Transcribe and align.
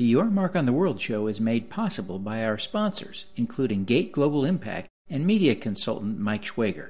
The 0.00 0.06
Your 0.06 0.24
Mark 0.24 0.56
on 0.56 0.64
the 0.64 0.72
World 0.72 0.98
show 0.98 1.26
is 1.26 1.42
made 1.42 1.68
possible 1.68 2.18
by 2.18 2.42
our 2.42 2.56
sponsors, 2.56 3.26
including 3.36 3.84
Gate 3.84 4.12
Global 4.12 4.46
Impact 4.46 4.88
and 5.10 5.26
media 5.26 5.54
consultant 5.54 6.18
Mike 6.18 6.42
Schwager. 6.42 6.88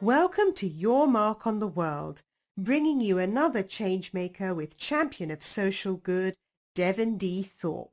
Welcome 0.00 0.54
to 0.54 0.66
Your 0.66 1.06
Mark 1.06 1.46
on 1.46 1.58
the 1.58 1.66
World, 1.66 2.22
bringing 2.56 3.02
you 3.02 3.18
another 3.18 3.62
changemaker 3.62 4.56
with 4.56 4.78
champion 4.78 5.30
of 5.30 5.44
social 5.44 5.96
good, 5.96 6.34
Devin 6.74 7.18
D. 7.18 7.42
Thorpe. 7.42 7.91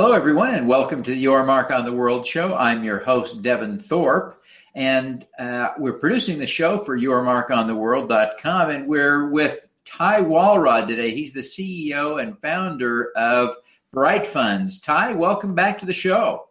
Hello, 0.00 0.12
everyone, 0.12 0.50
and 0.50 0.68
welcome 0.68 1.02
to 1.02 1.12
Your 1.12 1.44
Mark 1.44 1.72
on 1.72 1.84
the 1.84 1.92
World 1.92 2.24
show. 2.24 2.54
I'm 2.54 2.84
your 2.84 3.00
host, 3.00 3.42
Devin 3.42 3.80
Thorpe, 3.80 4.40
and 4.72 5.26
uh, 5.40 5.70
we're 5.76 5.98
producing 5.98 6.38
the 6.38 6.46
show 6.46 6.78
for 6.78 6.96
YourMarkOnTheWorld.com, 6.96 8.70
and 8.70 8.86
we're 8.86 9.28
with 9.30 9.58
Ty 9.84 10.20
Walrod 10.20 10.86
today. 10.86 11.10
He's 11.10 11.32
the 11.32 11.40
CEO 11.40 12.22
and 12.22 12.40
founder 12.40 13.10
of 13.16 13.56
Bright 13.92 14.24
Funds. 14.24 14.78
Ty, 14.78 15.14
welcome 15.14 15.56
back 15.56 15.80
to 15.80 15.86
the 15.86 15.92
show. 15.92 16.46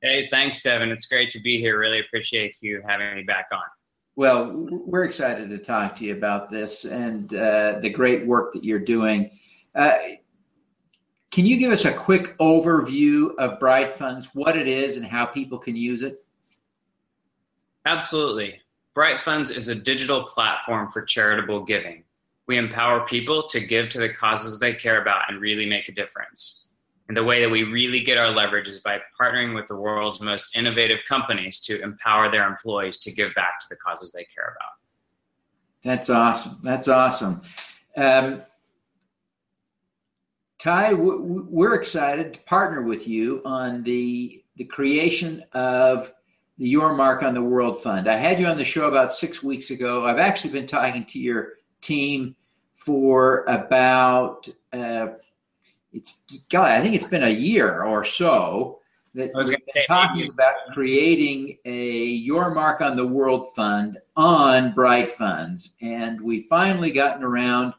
Hey, 0.00 0.28
thanks, 0.30 0.62
Devin. 0.62 0.90
It's 0.90 1.06
great 1.06 1.32
to 1.32 1.40
be 1.40 1.58
here. 1.58 1.80
Really 1.80 1.98
appreciate 1.98 2.56
you 2.60 2.84
having 2.86 3.16
me 3.16 3.24
back 3.24 3.48
on. 3.50 3.58
Well, 4.14 4.52
we're 4.54 5.02
excited 5.02 5.50
to 5.50 5.58
talk 5.58 5.96
to 5.96 6.04
you 6.04 6.16
about 6.16 6.50
this 6.50 6.84
and 6.84 7.34
uh, 7.34 7.80
the 7.80 7.90
great 7.90 8.24
work 8.28 8.52
that 8.52 8.62
you're 8.62 8.78
doing. 8.78 9.32
Uh, 9.74 9.98
can 11.36 11.44
you 11.44 11.58
give 11.58 11.70
us 11.70 11.84
a 11.84 11.92
quick 11.92 12.34
overview 12.38 13.34
of 13.36 13.60
Bright 13.60 13.92
Funds, 13.92 14.30
what 14.32 14.56
it 14.56 14.66
is, 14.66 14.96
and 14.96 15.04
how 15.04 15.26
people 15.26 15.58
can 15.58 15.76
use 15.76 16.02
it? 16.02 16.24
Absolutely. 17.84 18.58
Bright 18.94 19.22
Funds 19.22 19.50
is 19.50 19.68
a 19.68 19.74
digital 19.74 20.24
platform 20.24 20.88
for 20.88 21.02
charitable 21.02 21.64
giving. 21.64 22.04
We 22.46 22.56
empower 22.56 23.06
people 23.06 23.46
to 23.48 23.60
give 23.60 23.90
to 23.90 23.98
the 23.98 24.08
causes 24.08 24.58
they 24.58 24.72
care 24.72 25.02
about 25.02 25.24
and 25.28 25.38
really 25.38 25.66
make 25.66 25.90
a 25.90 25.92
difference. 25.92 26.70
And 27.08 27.14
the 27.14 27.22
way 27.22 27.42
that 27.42 27.50
we 27.50 27.64
really 27.64 28.00
get 28.00 28.16
our 28.16 28.30
leverage 28.30 28.68
is 28.68 28.80
by 28.80 29.00
partnering 29.20 29.54
with 29.54 29.66
the 29.66 29.76
world's 29.76 30.22
most 30.22 30.56
innovative 30.56 31.00
companies 31.06 31.60
to 31.64 31.82
empower 31.82 32.30
their 32.30 32.48
employees 32.48 32.96
to 33.00 33.12
give 33.12 33.34
back 33.34 33.60
to 33.60 33.66
the 33.68 33.76
causes 33.76 34.10
they 34.10 34.24
care 34.24 34.56
about. 34.56 34.72
That's 35.82 36.08
awesome. 36.08 36.60
That's 36.62 36.88
awesome. 36.88 37.42
Um, 37.94 38.42
Ty, 40.58 40.94
we're 40.94 41.74
excited 41.74 42.34
to 42.34 42.40
partner 42.40 42.82
with 42.82 43.06
you 43.06 43.42
on 43.44 43.82
the 43.82 44.42
the 44.56 44.64
creation 44.64 45.44
of 45.52 46.12
the 46.56 46.68
Your 46.68 46.94
Mark 46.94 47.22
on 47.22 47.34
the 47.34 47.42
World 47.42 47.82
Fund. 47.82 48.08
I 48.08 48.16
had 48.16 48.40
you 48.40 48.46
on 48.46 48.56
the 48.56 48.64
show 48.64 48.88
about 48.88 49.12
six 49.12 49.42
weeks 49.42 49.70
ago. 49.70 50.06
I've 50.06 50.18
actually 50.18 50.52
been 50.52 50.66
talking 50.66 51.04
to 51.04 51.18
your 51.18 51.54
team 51.82 52.34
for 52.74 53.44
about 53.44 54.48
uh, 54.72 55.08
it's 55.92 56.18
God, 56.48 56.68
I 56.68 56.80
think 56.80 56.94
it's 56.94 57.06
been 57.06 57.24
a 57.24 57.28
year 57.28 57.82
or 57.82 58.04
so 58.04 58.80
that 59.14 59.30
we've 59.34 59.48
been 59.48 59.84
talking 59.86 60.28
about 60.28 60.54
creating 60.72 61.58
a 61.64 62.04
Your 62.04 62.54
Mark 62.54 62.80
on 62.80 62.96
the 62.96 63.06
World 63.06 63.54
Fund 63.54 63.98
on 64.14 64.72
Bright 64.72 65.16
Funds, 65.16 65.76
and 65.80 66.20
we 66.20 66.46
finally 66.48 66.90
gotten 66.90 67.22
around 67.22 67.72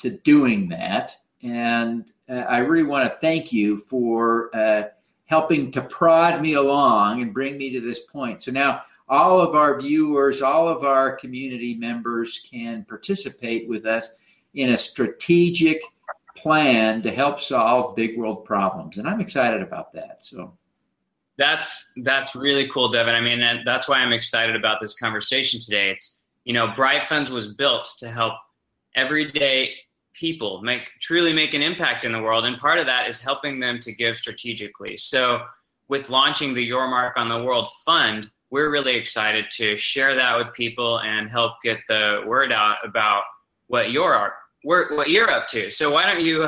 to 0.00 0.10
doing 0.10 0.68
that. 0.68 1.16
And 1.42 2.11
I 2.32 2.58
really 2.58 2.84
want 2.84 3.10
to 3.10 3.18
thank 3.18 3.52
you 3.52 3.76
for 3.76 4.54
uh, 4.54 4.84
helping 5.26 5.70
to 5.72 5.82
prod 5.82 6.40
me 6.40 6.54
along 6.54 7.22
and 7.22 7.32
bring 7.32 7.58
me 7.58 7.70
to 7.72 7.80
this 7.80 8.00
point. 8.00 8.42
So 8.42 8.52
now 8.52 8.82
all 9.08 9.40
of 9.40 9.54
our 9.54 9.80
viewers, 9.80 10.42
all 10.42 10.68
of 10.68 10.84
our 10.84 11.16
community 11.16 11.74
members 11.74 12.46
can 12.50 12.84
participate 12.84 13.68
with 13.68 13.86
us 13.86 14.16
in 14.54 14.70
a 14.70 14.78
strategic 14.78 15.82
plan 16.36 17.02
to 17.02 17.10
help 17.10 17.40
solve 17.40 17.94
big 17.96 18.18
world 18.18 18.44
problems. 18.44 18.98
And 18.98 19.08
I'm 19.08 19.20
excited 19.20 19.62
about 19.62 19.92
that. 19.92 20.24
So 20.24 20.56
that's 21.36 21.92
that's 22.02 22.34
really 22.34 22.68
cool, 22.68 22.90
Devin. 22.90 23.14
I 23.14 23.20
mean, 23.20 23.62
that's 23.64 23.88
why 23.88 23.96
I'm 23.98 24.12
excited 24.12 24.56
about 24.56 24.80
this 24.80 24.94
conversation 24.98 25.60
today. 25.60 25.90
It's 25.90 26.22
you 26.44 26.52
know, 26.52 26.72
Bright 26.74 27.08
Funds 27.08 27.30
was 27.30 27.48
built 27.48 27.88
to 27.98 28.10
help 28.10 28.34
everyday 28.96 29.74
people 30.14 30.62
make 30.62 30.90
truly 31.00 31.32
make 31.32 31.54
an 31.54 31.62
impact 31.62 32.04
in 32.04 32.12
the 32.12 32.20
world. 32.20 32.44
And 32.44 32.58
part 32.58 32.78
of 32.78 32.86
that 32.86 33.08
is 33.08 33.20
helping 33.20 33.58
them 33.58 33.78
to 33.80 33.92
give 33.92 34.16
strategically. 34.16 34.96
So 34.96 35.42
with 35.88 36.10
launching 36.10 36.54
the 36.54 36.62
your 36.62 36.88
mark 36.88 37.16
on 37.16 37.28
the 37.28 37.42
world 37.42 37.68
fund 37.84 38.30
we're 38.52 38.70
really 38.70 38.94
excited 38.96 39.46
to 39.50 39.78
share 39.78 40.14
that 40.14 40.36
with 40.36 40.52
people 40.52 41.00
and 41.00 41.30
help 41.30 41.54
get 41.64 41.78
the 41.88 42.22
word 42.26 42.52
out 42.52 42.76
about 42.84 43.22
what 43.66 43.90
you're 43.90 44.34
what 44.62 45.08
you're 45.08 45.30
up 45.30 45.48
to. 45.48 45.70
So 45.70 45.90
why 45.90 46.04
don't 46.04 46.22
you 46.22 46.46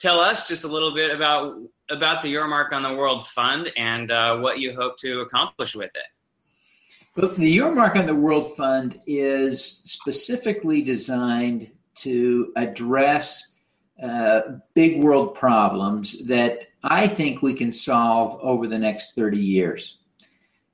tell 0.00 0.18
us 0.18 0.48
just 0.48 0.64
a 0.64 0.68
little 0.68 0.92
bit 0.92 1.14
about 1.14 1.56
about 1.88 2.20
the 2.20 2.28
your 2.28 2.48
mark 2.48 2.72
on 2.72 2.82
the 2.82 2.92
world 2.92 3.24
fund 3.28 3.72
and 3.76 4.10
uh, 4.10 4.36
what 4.38 4.58
you 4.58 4.74
hope 4.74 4.98
to 4.98 5.20
accomplish 5.20 5.76
with 5.76 5.92
it. 5.94 7.16
Well, 7.16 7.30
the 7.30 7.48
Your 7.48 7.74
Mark 7.74 7.96
on 7.96 8.04
the 8.04 8.14
World 8.14 8.54
Fund 8.56 9.00
is 9.06 9.64
specifically 9.64 10.82
designed 10.82 11.70
to 11.96 12.52
address 12.56 13.56
uh, 14.02 14.42
big 14.74 15.02
world 15.02 15.34
problems 15.34 16.26
that 16.26 16.60
I 16.82 17.08
think 17.08 17.42
we 17.42 17.54
can 17.54 17.72
solve 17.72 18.38
over 18.42 18.66
the 18.66 18.78
next 18.78 19.14
30 19.14 19.38
years. 19.38 20.00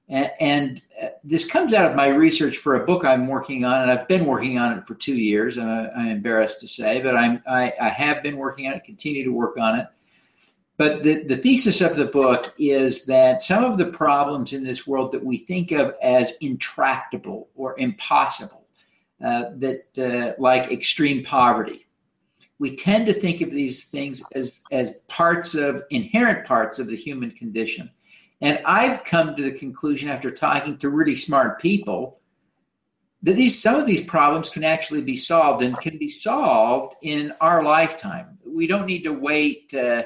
And, 0.08 0.30
and 0.40 0.82
uh, 1.02 1.06
this 1.24 1.44
comes 1.44 1.72
out 1.72 1.90
of 1.90 1.96
my 1.96 2.08
research 2.08 2.58
for 2.58 2.74
a 2.74 2.84
book 2.84 3.04
I'm 3.04 3.28
working 3.28 3.64
on, 3.64 3.82
and 3.82 3.90
I've 3.90 4.08
been 4.08 4.26
working 4.26 4.58
on 4.58 4.76
it 4.76 4.86
for 4.86 4.94
two 4.94 5.16
years. 5.16 5.56
I'm, 5.56 5.90
I'm 5.96 6.08
embarrassed 6.08 6.60
to 6.60 6.68
say, 6.68 7.00
but 7.00 7.16
I'm, 7.16 7.42
I, 7.48 7.72
I 7.80 7.88
have 7.88 8.22
been 8.22 8.36
working 8.36 8.66
on 8.66 8.74
it, 8.74 8.84
continue 8.84 9.24
to 9.24 9.32
work 9.32 9.56
on 9.56 9.78
it. 9.78 9.86
But 10.76 11.02
the, 11.02 11.22
the 11.22 11.36
thesis 11.36 11.80
of 11.80 11.96
the 11.96 12.06
book 12.06 12.52
is 12.58 13.04
that 13.04 13.42
some 13.42 13.62
of 13.62 13.78
the 13.78 13.86
problems 13.86 14.52
in 14.52 14.64
this 14.64 14.86
world 14.86 15.12
that 15.12 15.24
we 15.24 15.36
think 15.36 15.70
of 15.70 15.94
as 16.02 16.36
intractable 16.40 17.48
or 17.54 17.78
impossible 17.78 18.61
uh, 19.22 19.44
that 19.56 19.86
uh, 19.98 20.32
like 20.40 20.70
extreme 20.72 21.24
poverty. 21.24 21.86
We 22.58 22.76
tend 22.76 23.06
to 23.06 23.12
think 23.12 23.40
of 23.40 23.50
these 23.50 23.84
things 23.84 24.22
as, 24.34 24.62
as 24.70 24.94
parts 25.08 25.54
of 25.54 25.82
inherent 25.90 26.46
parts 26.46 26.78
of 26.78 26.86
the 26.86 26.96
human 26.96 27.32
condition. 27.32 27.90
And 28.40 28.60
I've 28.64 29.04
come 29.04 29.36
to 29.36 29.42
the 29.42 29.52
conclusion 29.52 30.08
after 30.08 30.30
talking 30.30 30.76
to 30.78 30.88
really 30.88 31.14
smart 31.14 31.60
people 31.60 32.20
that 33.22 33.36
these 33.36 33.60
some 33.60 33.76
of 33.76 33.86
these 33.86 34.04
problems 34.04 34.50
can 34.50 34.64
actually 34.64 35.02
be 35.02 35.16
solved 35.16 35.62
and 35.62 35.78
can 35.78 35.98
be 35.98 36.08
solved 36.08 36.96
in 37.02 37.32
our 37.40 37.62
lifetime. 37.62 38.38
We 38.44 38.66
don't 38.66 38.86
need 38.86 39.04
to 39.04 39.12
wait 39.12 39.72
uh, 39.72 40.02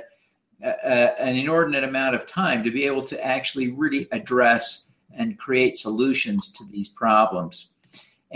an 0.63 1.37
inordinate 1.37 1.85
amount 1.85 2.15
of 2.15 2.27
time 2.27 2.65
to 2.65 2.71
be 2.71 2.85
able 2.85 3.05
to 3.07 3.27
actually 3.27 3.71
really 3.71 4.09
address 4.13 4.91
and 5.15 5.39
create 5.39 5.77
solutions 5.77 6.53
to 6.53 6.65
these 6.71 6.89
problems. 6.89 7.71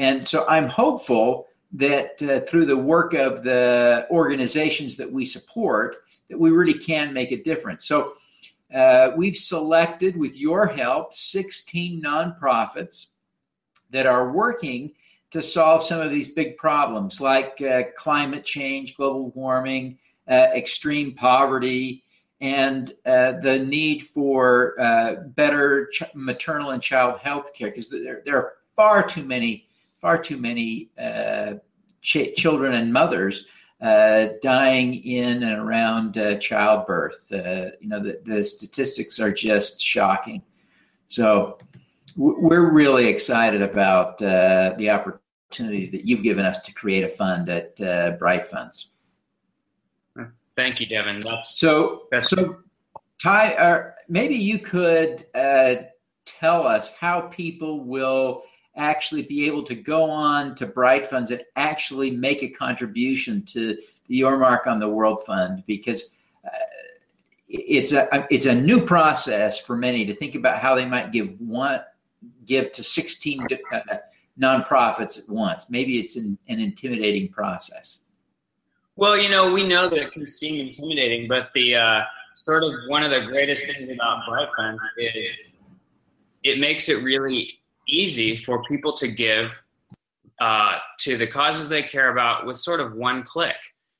And 0.00 0.26
so 0.26 0.48
I'm 0.48 0.66
hopeful 0.66 1.46
that 1.72 2.22
uh, 2.22 2.40
through 2.46 2.64
the 2.64 2.76
work 2.76 3.12
of 3.12 3.42
the 3.42 4.06
organizations 4.10 4.96
that 4.96 5.12
we 5.12 5.26
support, 5.26 5.96
that 6.30 6.40
we 6.40 6.50
really 6.50 6.78
can 6.78 7.12
make 7.12 7.32
a 7.32 7.42
difference. 7.42 7.84
So 7.84 8.14
uh, 8.74 9.10
we've 9.14 9.36
selected, 9.36 10.16
with 10.16 10.38
your 10.38 10.66
help, 10.66 11.12
16 11.12 12.00
nonprofits 12.02 13.08
that 13.90 14.06
are 14.06 14.32
working 14.32 14.92
to 15.32 15.42
solve 15.42 15.84
some 15.84 16.00
of 16.00 16.10
these 16.10 16.30
big 16.30 16.56
problems 16.56 17.20
like 17.20 17.60
uh, 17.60 17.82
climate 17.94 18.46
change, 18.46 18.96
global 18.96 19.28
warming, 19.32 19.98
uh, 20.26 20.46
extreme 20.54 21.12
poverty, 21.14 22.04
and 22.40 22.94
uh, 23.04 23.32
the 23.32 23.58
need 23.58 24.00
for 24.00 24.80
uh, 24.80 25.16
better 25.26 25.88
ch- 25.88 26.04
maternal 26.14 26.70
and 26.70 26.82
child 26.82 27.20
health 27.20 27.52
care 27.52 27.68
because 27.68 27.90
there, 27.90 28.22
there 28.24 28.38
are 28.38 28.54
far 28.74 29.06
too 29.06 29.24
many 29.24 29.66
far 30.00 30.18
too 30.18 30.36
many 30.36 30.90
uh, 30.98 31.54
ch- 32.00 32.34
children 32.34 32.72
and 32.74 32.92
mothers 32.92 33.46
uh, 33.80 34.28
dying 34.42 35.02
in 35.04 35.42
and 35.42 35.58
around 35.58 36.18
uh, 36.18 36.36
childbirth. 36.36 37.30
Uh, 37.32 37.70
you 37.80 37.88
know, 37.88 38.00
the, 38.00 38.20
the, 38.24 38.44
statistics 38.44 39.18
are 39.18 39.32
just 39.32 39.80
shocking. 39.80 40.42
So 41.06 41.58
w- 42.16 42.36
we're 42.40 42.70
really 42.70 43.06
excited 43.06 43.62
about 43.62 44.20
uh, 44.20 44.74
the 44.76 44.90
opportunity 44.90 45.88
that 45.90 46.04
you've 46.04 46.22
given 46.22 46.44
us 46.44 46.60
to 46.62 46.74
create 46.74 47.04
a 47.04 47.08
fund 47.08 47.48
at 47.48 47.80
uh, 47.80 48.12
Bright 48.18 48.46
Funds. 48.46 48.88
Thank 50.56 50.80
you, 50.80 50.86
Devin. 50.86 51.20
That's 51.20 51.58
so. 51.58 52.02
That's- 52.10 52.30
so, 52.30 52.58
Ty, 53.22 53.92
maybe 54.08 54.34
you 54.34 54.58
could 54.58 55.24
tell 56.24 56.66
us 56.66 56.92
how 56.92 57.20
people 57.22 57.84
will 57.84 58.44
actually 58.76 59.22
be 59.22 59.46
able 59.46 59.62
to 59.64 59.74
go 59.74 60.10
on 60.10 60.54
to 60.56 60.66
Bright 60.66 61.08
Funds 61.08 61.30
and 61.30 61.42
actually 61.56 62.10
make 62.10 62.42
a 62.42 62.48
contribution 62.48 63.44
to 63.46 63.76
the 64.06 64.16
Your 64.16 64.38
Mark 64.38 64.66
on 64.66 64.80
the 64.80 64.88
World 64.88 65.24
Fund 65.24 65.64
because 65.66 66.14
uh, 66.44 66.48
it's 67.48 67.92
a 67.92 68.26
it's 68.30 68.46
a 68.46 68.54
new 68.54 68.86
process 68.86 69.58
for 69.58 69.76
many 69.76 70.06
to 70.06 70.14
think 70.14 70.34
about 70.34 70.58
how 70.58 70.74
they 70.74 70.86
might 70.86 71.12
give 71.12 71.40
one 71.40 71.80
give 72.44 72.72
to 72.72 72.82
16 72.82 73.46
uh, 73.72 73.80
nonprofits 74.38 75.18
at 75.18 75.28
once. 75.28 75.68
Maybe 75.70 75.98
it's 75.98 76.16
an, 76.16 76.38
an 76.48 76.60
intimidating 76.60 77.28
process. 77.28 77.98
Well, 78.96 79.16
you 79.16 79.28
know, 79.28 79.50
we 79.50 79.66
know 79.66 79.88
that 79.88 79.98
it 79.98 80.12
can 80.12 80.26
seem 80.26 80.66
intimidating, 80.66 81.28
but 81.28 81.50
the 81.54 81.76
uh, 81.76 82.00
sort 82.34 82.64
of 82.64 82.72
one 82.88 83.02
of 83.02 83.10
the 83.10 83.26
greatest 83.26 83.66
things 83.66 83.90
about 83.90 84.26
Bright 84.28 84.48
Funds 84.56 84.86
is 84.98 85.30
it 86.42 86.58
makes 86.58 86.88
it 86.88 87.02
really 87.02 87.59
easy 87.90 88.36
for 88.36 88.62
people 88.64 88.92
to 88.94 89.08
give 89.08 89.62
uh, 90.40 90.78
to 91.00 91.16
the 91.16 91.26
causes 91.26 91.68
they 91.68 91.82
care 91.82 92.10
about 92.10 92.46
with 92.46 92.56
sort 92.56 92.80
of 92.80 92.94
one 92.94 93.22
click. 93.22 93.56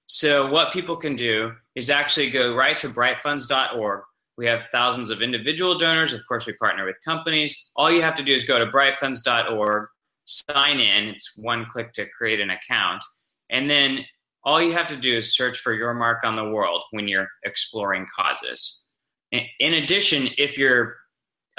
So, 0.06 0.50
what 0.50 0.72
people 0.72 0.96
can 0.96 1.14
do 1.14 1.52
is 1.74 1.90
actually 1.90 2.30
go 2.30 2.54
right 2.54 2.78
to 2.80 2.88
brightfunds.org. 2.88 4.02
We 4.36 4.46
have 4.46 4.64
thousands 4.72 5.10
of 5.10 5.22
individual 5.22 5.76
donors. 5.78 6.12
Of 6.12 6.26
course, 6.26 6.46
we 6.46 6.54
partner 6.54 6.86
with 6.86 6.96
companies. 7.04 7.68
All 7.76 7.90
you 7.90 8.02
have 8.02 8.14
to 8.14 8.22
do 8.22 8.34
is 8.34 8.44
go 8.44 8.58
to 8.58 8.66
brightfunds.org, 8.66 9.88
sign 10.24 10.80
in. 10.80 11.08
It's 11.08 11.34
one 11.36 11.66
click 11.66 11.92
to 11.92 12.06
create 12.08 12.40
an 12.40 12.50
account. 12.50 13.04
And 13.50 13.68
then 13.68 14.04
all 14.42 14.62
you 14.62 14.72
have 14.72 14.86
to 14.86 14.96
do 14.96 15.16
is 15.16 15.36
search 15.36 15.58
for 15.58 15.74
your 15.74 15.92
mark 15.92 16.24
on 16.24 16.34
the 16.34 16.48
world 16.48 16.82
when 16.90 17.06
you're 17.06 17.28
exploring 17.44 18.06
causes. 18.16 18.82
In 19.30 19.74
addition, 19.74 20.30
if 20.38 20.58
you're 20.58 20.96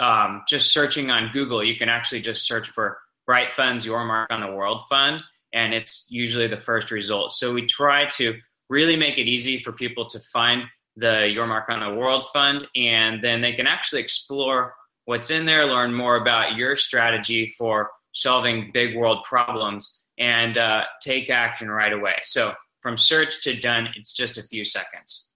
um, 0.01 0.44
just 0.50 0.74
searching 0.74 1.12
on 1.12 1.31
Google, 1.31 1.63
you 1.63 1.75
can 1.75 1.88
actually 1.88 2.21
just 2.21 2.45
search 2.45 2.68
for 2.68 2.98
Bright 3.25 3.51
Funds 3.51 3.86
Your 3.86 4.03
Mark 4.03 4.30
on 4.31 4.42
the 4.42 4.51
World 4.51 4.81
Fund 4.89 5.24
and 5.53 5.74
it's 5.74 6.07
usually 6.09 6.48
the 6.48 6.57
first 6.57 6.92
result. 6.92 7.31
So 7.31 7.53
we 7.53 7.65
try 7.65 8.06
to 8.12 8.38
really 8.69 8.95
make 8.95 9.18
it 9.18 9.27
easy 9.27 9.57
for 9.57 9.71
people 9.71 10.06
to 10.07 10.19
find 10.19 10.63
the 10.95 11.27
Your 11.27 11.48
Mark 11.48 11.69
on 11.69 11.80
the 11.80 11.98
World 11.98 12.25
Fund, 12.33 12.68
and 12.75 13.24
then 13.24 13.42
they 13.42 13.53
can 13.53 13.68
actually 13.68 14.01
explore 14.01 14.74
what's 15.06 15.30
in 15.30 15.45
there, 15.45 15.65
learn 15.65 15.94
more 15.94 16.15
about 16.15 16.56
your 16.56 16.75
strategy 16.75 17.47
for 17.57 17.92
solving 18.13 18.71
big 18.74 18.95
world 18.95 19.24
problems, 19.24 20.00
and 20.18 20.57
uh, 20.57 20.83
take 21.01 21.30
action 21.30 21.69
right 21.69 21.94
away. 21.94 22.15
So 22.24 22.54
from 22.81 22.97
search 22.97 23.44
to 23.44 23.56
done, 23.56 23.89
it's 23.95 24.13
just 24.13 24.38
a 24.38 24.44
few 24.44 24.63
seconds. 24.63 25.31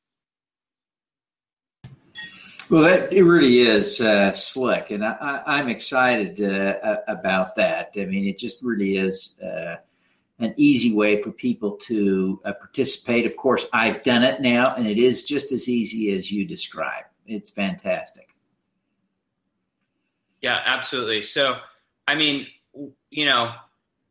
Well, 2.69 2.83
that 2.83 3.13
it 3.13 3.23
really 3.23 3.59
is 3.59 4.01
uh, 4.01 4.31
slick, 4.33 4.89
and 4.89 5.05
I, 5.05 5.59
am 5.59 5.69
excited 5.69 6.41
uh, 6.41 6.97
about 7.07 7.55
that. 7.55 7.91
I 7.95 8.05
mean, 8.05 8.25
it 8.25 8.39
just 8.39 8.63
really 8.63 8.97
is 8.97 9.39
uh, 9.39 9.75
an 10.39 10.53
easy 10.57 10.93
way 10.93 11.21
for 11.21 11.31
people 11.31 11.73
to 11.83 12.41
uh, 12.43 12.53
participate. 12.53 13.27
Of 13.27 13.37
course, 13.37 13.67
I've 13.71 14.01
done 14.01 14.23
it 14.23 14.41
now, 14.41 14.73
and 14.75 14.87
it 14.87 14.97
is 14.97 15.25
just 15.25 15.51
as 15.51 15.69
easy 15.69 16.11
as 16.13 16.31
you 16.31 16.43
describe. 16.43 17.05
It's 17.27 17.51
fantastic. 17.51 18.29
Yeah, 20.41 20.59
absolutely. 20.65 21.21
So, 21.21 21.57
I 22.07 22.15
mean, 22.15 22.47
you 23.11 23.25
know, 23.25 23.53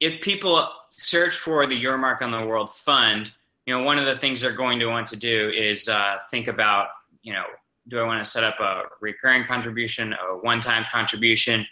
if 0.00 0.20
people 0.20 0.68
search 0.90 1.36
for 1.36 1.66
the 1.66 1.74
Your 1.74 1.98
Mark 1.98 2.22
on 2.22 2.30
the 2.30 2.46
World 2.46 2.70
Fund, 2.70 3.32
you 3.66 3.76
know, 3.76 3.82
one 3.82 3.98
of 3.98 4.06
the 4.06 4.16
things 4.18 4.40
they're 4.40 4.52
going 4.52 4.78
to 4.78 4.86
want 4.86 5.08
to 5.08 5.16
do 5.16 5.50
is 5.50 5.88
uh, 5.88 6.18
think 6.30 6.48
about, 6.48 6.88
you 7.22 7.32
know, 7.32 7.44
do 7.88 7.98
I 7.98 8.04
want 8.04 8.24
to 8.24 8.30
set 8.30 8.44
up 8.44 8.60
a 8.60 8.82
recurring 9.00 9.44
contribution, 9.44 10.12
a 10.12 10.36
one-time 10.38 10.84
contribution? 10.90 11.66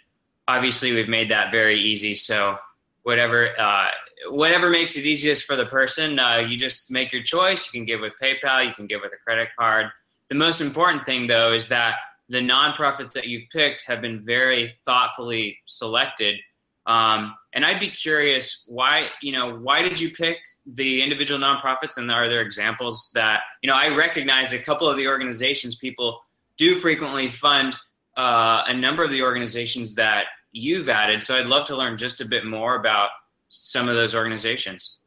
Obviously, 0.47 0.93
we've 0.93 1.09
made 1.09 1.31
that 1.31 1.51
very 1.51 1.79
easy. 1.79 2.15
So, 2.15 2.57
whatever 3.03 3.59
uh, 3.59 3.89
whatever 4.29 4.69
makes 4.69 4.97
it 4.97 5.05
easiest 5.05 5.45
for 5.45 5.55
the 5.55 5.65
person. 5.65 6.19
Uh, 6.19 6.37
you 6.37 6.57
just 6.57 6.91
make 6.91 7.11
your 7.11 7.23
choice. 7.23 7.65
You 7.65 7.79
can 7.79 7.85
give 7.85 8.01
with 8.01 8.13
PayPal. 8.21 8.65
You 8.65 8.73
can 8.73 8.87
give 8.87 9.01
with 9.01 9.11
a 9.13 9.23
credit 9.23 9.49
card. 9.57 9.87
The 10.29 10.35
most 10.35 10.61
important 10.61 11.05
thing, 11.05 11.27
though, 11.27 11.53
is 11.53 11.67
that 11.69 11.95
the 12.29 12.39
nonprofits 12.39 13.13
that 13.13 13.27
you've 13.27 13.49
picked 13.51 13.83
have 13.87 14.01
been 14.01 14.23
very 14.23 14.75
thoughtfully 14.85 15.59
selected. 15.65 16.39
Um, 16.85 17.33
and 17.53 17.65
I'd 17.65 17.79
be 17.79 17.89
curious 17.89 18.65
why 18.67 19.09
you 19.21 19.31
know 19.31 19.57
why 19.57 19.81
did 19.81 19.99
you 19.99 20.09
pick 20.09 20.37
the 20.65 21.01
individual 21.01 21.39
nonprofits? 21.39 21.97
And 21.97 22.11
are 22.11 22.27
there 22.27 22.41
examples 22.41 23.11
that 23.13 23.41
you 23.61 23.67
know 23.67 23.75
I 23.75 23.95
recognize 23.95 24.53
a 24.53 24.59
couple 24.59 24.89
of 24.89 24.97
the 24.97 25.07
organizations 25.07 25.75
people 25.75 26.19
do 26.57 26.75
frequently 26.75 27.29
fund 27.29 27.75
uh, 28.17 28.63
a 28.67 28.73
number 28.73 29.03
of 29.03 29.11
the 29.11 29.21
organizations 29.21 29.95
that 29.95 30.25
you've 30.51 30.89
added. 30.89 31.23
So 31.23 31.35
I'd 31.35 31.47
love 31.47 31.65
to 31.67 31.75
learn 31.75 31.97
just 31.97 32.21
a 32.21 32.25
bit 32.25 32.45
more 32.45 32.75
about 32.75 33.09
some 33.49 33.89
of 33.89 33.95
those 33.95 34.15
organizations. 34.15 34.99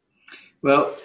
Well, 0.62 0.96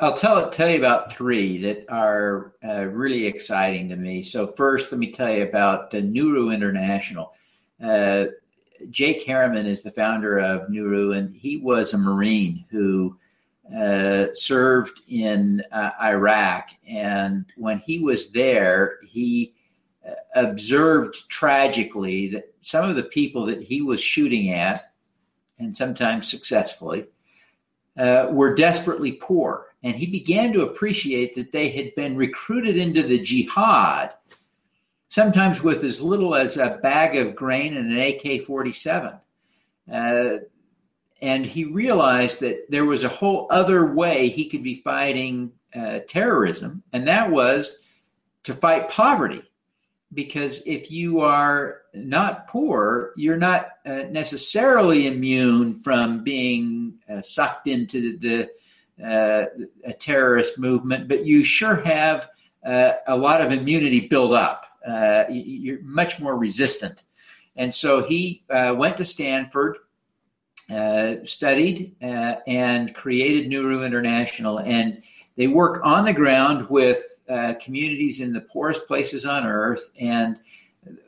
I'll 0.00 0.12
tell 0.12 0.48
tell 0.50 0.68
you 0.68 0.78
about 0.78 1.12
three 1.12 1.58
that 1.62 1.84
are 1.88 2.52
uh, 2.62 2.84
really 2.84 3.26
exciting 3.26 3.88
to 3.88 3.96
me. 3.96 4.22
So 4.22 4.48
first, 4.48 4.92
let 4.92 4.98
me 4.98 5.10
tell 5.10 5.32
you 5.32 5.42
about 5.42 5.94
uh, 5.94 5.98
Nuru 5.98 6.54
International. 6.54 7.34
Uh, 7.82 8.26
Jake 8.90 9.24
Harriman 9.24 9.66
is 9.66 9.82
the 9.82 9.90
founder 9.90 10.38
of 10.38 10.68
Nuru, 10.68 11.16
and 11.16 11.34
he 11.34 11.56
was 11.56 11.92
a 11.92 11.98
Marine 11.98 12.64
who 12.70 13.16
uh, 13.76 14.26
served 14.32 15.00
in 15.08 15.62
uh, 15.72 15.90
Iraq. 16.02 16.70
And 16.88 17.44
when 17.56 17.78
he 17.78 17.98
was 17.98 18.30
there, 18.30 18.98
he 19.06 19.54
uh, 20.08 20.14
observed 20.34 21.28
tragically 21.28 22.28
that 22.28 22.54
some 22.60 22.88
of 22.88 22.96
the 22.96 23.02
people 23.02 23.46
that 23.46 23.62
he 23.62 23.82
was 23.82 24.00
shooting 24.00 24.52
at, 24.52 24.92
and 25.58 25.76
sometimes 25.76 26.30
successfully, 26.30 27.06
uh, 27.98 28.28
were 28.30 28.54
desperately 28.54 29.12
poor. 29.12 29.66
And 29.82 29.94
he 29.94 30.06
began 30.06 30.52
to 30.52 30.62
appreciate 30.62 31.34
that 31.34 31.52
they 31.52 31.68
had 31.68 31.94
been 31.94 32.16
recruited 32.16 32.76
into 32.76 33.02
the 33.02 33.22
jihad, 33.22 34.14
sometimes 35.08 35.62
with 35.62 35.82
as 35.84 36.00
little 36.00 36.34
as 36.34 36.56
a 36.56 36.78
bag 36.82 37.16
of 37.16 37.34
grain 37.34 37.76
and 37.76 37.90
an 37.90 37.98
AK 37.98 38.42
47. 38.42 39.14
Uh, 39.92 40.36
and 41.20 41.44
he 41.44 41.64
realized 41.64 42.40
that 42.40 42.70
there 42.70 42.84
was 42.84 43.02
a 43.02 43.08
whole 43.08 43.48
other 43.50 43.86
way 43.86 44.28
he 44.28 44.48
could 44.48 44.62
be 44.62 44.82
fighting 44.82 45.52
uh, 45.74 46.00
terrorism, 46.06 46.82
and 46.92 47.08
that 47.08 47.30
was 47.30 47.82
to 48.44 48.54
fight 48.54 48.88
poverty 48.88 49.42
because 50.14 50.66
if 50.66 50.90
you 50.90 51.20
are 51.20 51.82
not 51.94 52.48
poor, 52.48 53.12
you're 53.16 53.36
not 53.36 53.68
uh, 53.84 54.04
necessarily 54.10 55.06
immune 55.06 55.78
from 55.80 56.24
being 56.24 56.94
uh, 57.10 57.20
sucked 57.20 57.66
into 57.66 58.16
the 58.18 58.48
uh, 59.04 59.44
a 59.84 59.92
terrorist 59.92 60.58
movement, 60.58 61.08
but 61.08 61.24
you 61.24 61.44
sure 61.44 61.76
have 61.76 62.28
uh, 62.66 62.92
a 63.06 63.16
lot 63.16 63.40
of 63.40 63.52
immunity 63.52 64.08
built 64.08 64.32
up. 64.32 64.67
Uh, 64.88 65.24
you're 65.30 65.82
much 65.82 66.20
more 66.20 66.36
resistant. 66.36 67.02
And 67.56 67.74
so 67.74 68.04
he 68.04 68.44
uh, 68.50 68.74
went 68.76 68.96
to 68.98 69.04
Stanford, 69.04 69.78
studied, 71.24 71.96
and 72.00 72.94
created 72.94 73.50
Nuru 73.50 73.84
International. 73.84 74.58
And 74.58 75.02
they 75.36 75.46
work 75.46 75.80
on 75.84 76.04
the 76.04 76.12
ground 76.12 76.68
with 76.68 77.22
uh, 77.28 77.54
communities 77.60 78.20
in 78.20 78.32
the 78.32 78.40
poorest 78.40 78.88
places 78.88 79.24
on 79.24 79.46
earth. 79.46 79.88
And 80.00 80.40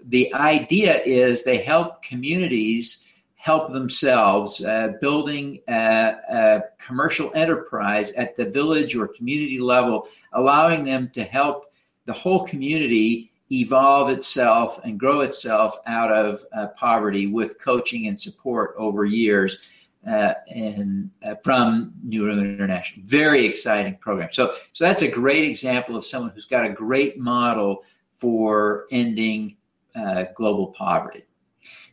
the 0.04 0.32
idea 0.34 1.02
is 1.02 1.42
they 1.42 1.58
help 1.58 2.02
communities 2.02 3.08
help 3.34 3.72
themselves, 3.72 4.62
uh, 4.62 4.92
building 5.00 5.60
a, 5.66 6.14
a, 6.30 6.62
commercial 6.78 7.32
enterprise 7.34 8.12
at 8.12 8.37
the 8.37 8.44
village 8.44 8.94
or 8.94 9.08
community 9.08 9.58
level, 9.58 10.06
allowing 10.32 10.84
them 10.84 11.08
to 11.08 11.25
help 11.25 11.72
the 12.04 12.12
whole 12.12 12.46
community 12.46 13.32
evolve 13.50 14.11
itself 14.11 14.80
and 14.85 14.99
grow 14.99 15.21
itself 15.21 15.76
out 15.87 16.12
of 16.12 16.45
uh, 16.52 16.69
poverty 16.69 17.26
with 17.26 17.61
coaching 17.61 18.07
and 18.07 18.21
support 18.21 18.75
over 18.78 19.04
years 19.04 19.69
uh, 20.09 20.35
and 20.49 21.11
uh, 21.25 21.35
from 21.42 21.92
Nuru 22.07 22.40
International. 22.40 23.04
Very 23.04 23.45
exciting 23.45 23.97
program. 23.97 24.30
So, 24.33 24.54
so 24.73 24.85
that's 24.85 25.02
a 25.02 25.11
great 25.11 25.45
example 25.45 25.97
of 25.97 26.04
someone 26.04 26.30
who's 26.30 26.47
got 26.47 26.64
a 26.64 26.71
great 26.71 27.19
model 27.19 27.85
for 28.16 28.87
ending 28.90 29.57
uh, 29.95 30.25
global 30.37 30.69
poverty. 30.69 31.25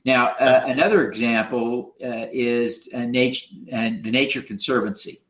Now, 0.05 0.27
uh, 0.39 0.63
another 0.65 1.05
example 1.05 1.95
uh, 2.01 2.27
is 2.31 2.87
nature 2.93 3.47
and 3.69 4.03
the 4.03 4.11
Nature 4.11 4.41
Conservancy. 4.41 5.21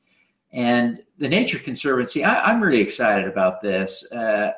And 0.51 1.03
the 1.17 1.27
Nature 1.27 1.59
Conservancy, 1.59 2.23
I, 2.23 2.51
am 2.51 2.61
really 2.61 2.79
excited 2.79 3.27
about 3.27 3.61
this. 3.61 4.09
Uh, 4.11 4.53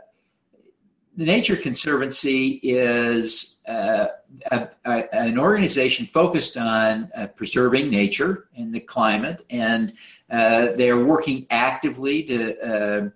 the 1.19 1.25
Nature 1.25 1.57
Conservancy 1.57 2.61
is 2.63 3.59
uh, 3.67 4.07
a, 4.51 4.69
a, 4.85 5.13
an 5.13 5.37
organization 5.37 6.05
focused 6.05 6.55
on 6.55 7.11
uh, 7.13 7.27
preserving 7.27 7.89
nature 7.89 8.47
and 8.55 8.73
the 8.73 8.79
climate, 8.79 9.45
and 9.49 9.91
uh, 10.31 10.67
they 10.77 10.89
are 10.89 11.03
working 11.03 11.45
actively 11.49 12.23
to 12.23 12.57
uh, 12.61 13.09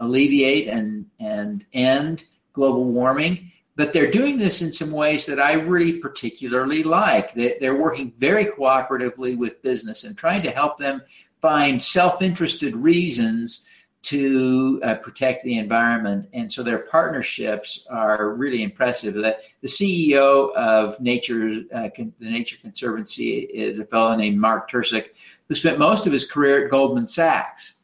alleviate 0.00 0.68
and, 0.68 1.06
and 1.18 1.64
end 1.72 2.26
global 2.52 2.84
warming. 2.84 3.50
But 3.74 3.94
they're 3.94 4.10
doing 4.10 4.36
this 4.36 4.60
in 4.60 4.70
some 4.70 4.90
ways 4.90 5.24
that 5.24 5.40
I 5.40 5.54
really 5.54 5.94
particularly 5.94 6.82
like. 6.82 7.32
They, 7.32 7.56
they're 7.58 7.80
working 7.80 8.12
very 8.18 8.44
cooperatively 8.44 9.38
with 9.38 9.62
business 9.62 10.04
and 10.04 10.14
trying 10.14 10.42
to 10.42 10.50
help 10.50 10.76
them 10.76 11.00
find 11.40 11.80
self 11.80 12.20
interested 12.20 12.76
reasons 12.76 13.66
to 14.06 14.80
uh, 14.84 14.94
protect 14.96 15.42
the 15.42 15.58
environment. 15.58 16.28
And 16.32 16.52
so 16.52 16.62
their 16.62 16.86
partnerships 16.86 17.88
are 17.90 18.34
really 18.34 18.62
impressive. 18.62 19.14
The, 19.14 19.36
the 19.62 19.66
CEO 19.66 20.54
of 20.54 21.00
Nature, 21.00 21.62
uh, 21.74 21.88
the 21.96 22.12
Nature 22.20 22.56
Conservancy 22.62 23.38
is 23.40 23.80
a 23.80 23.84
fellow 23.84 24.14
named 24.14 24.38
Mark 24.38 24.70
Tercek, 24.70 25.08
who 25.48 25.56
spent 25.56 25.80
most 25.80 26.06
of 26.06 26.12
his 26.12 26.30
career 26.30 26.64
at 26.64 26.70
Goldman 26.70 27.08
Sachs. 27.08 27.74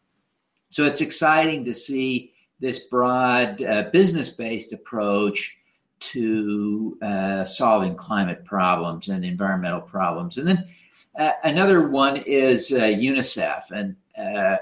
So 0.69 0.85
it's 0.85 1.01
exciting 1.01 1.65
to 1.65 1.75
see 1.75 2.35
this 2.61 2.85
broad 2.85 3.61
uh, 3.61 3.91
business 3.93 4.31
based 4.31 4.73
approach 4.73 5.59
to 5.99 6.99
uh, 7.03 7.43
solving 7.43 7.97
climate 7.97 8.45
problems 8.45 9.09
and 9.09 9.25
environmental 9.25 9.81
problems. 9.81 10.39
And 10.39 10.47
then 10.47 10.69
uh, 11.19 11.33
another 11.43 11.89
one 11.89 12.19
is 12.19 12.71
uh, 12.71 12.83
UNICEF. 12.83 13.73
And 13.73 13.97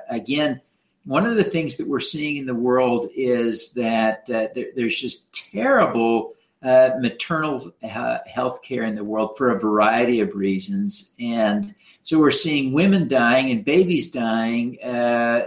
again, 0.09 0.63
one 1.11 1.27
of 1.27 1.35
the 1.35 1.43
things 1.43 1.77
that 1.77 1.89
we're 1.89 1.99
seeing 1.99 2.37
in 2.37 2.47
the 2.47 2.55
world 2.55 3.09
is 3.17 3.73
that 3.73 4.31
uh, 4.31 4.47
there, 4.55 4.69
there's 4.77 4.97
just 4.97 5.35
terrible 5.51 6.35
uh, 6.63 6.91
maternal 7.01 7.73
uh, 7.83 8.19
health 8.27 8.63
care 8.63 8.85
in 8.85 8.95
the 8.95 9.03
world 9.03 9.37
for 9.37 9.51
a 9.51 9.59
variety 9.59 10.21
of 10.21 10.37
reasons. 10.37 11.13
And 11.19 11.75
so 12.05 12.21
we're 12.21 12.31
seeing 12.31 12.73
women 12.73 13.09
dying 13.09 13.51
and 13.51 13.65
babies 13.65 14.13
dying 14.13 14.81
uh, 14.85 15.47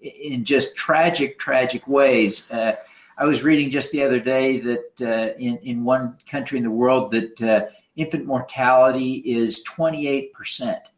in 0.00 0.44
just 0.44 0.76
tragic, 0.76 1.36
tragic 1.36 1.88
ways. 1.88 2.48
Uh, 2.52 2.76
I 3.18 3.24
was 3.24 3.42
reading 3.42 3.72
just 3.72 3.90
the 3.90 4.04
other 4.04 4.20
day 4.20 4.60
that 4.60 5.00
uh, 5.00 5.36
in, 5.36 5.56
in 5.64 5.82
one 5.82 6.16
country 6.30 6.58
in 6.58 6.64
the 6.64 6.70
world 6.70 7.10
that 7.10 7.42
uh, 7.42 7.66
infant 7.96 8.26
mortality 8.26 9.22
is 9.24 9.64
28%. 9.64 10.30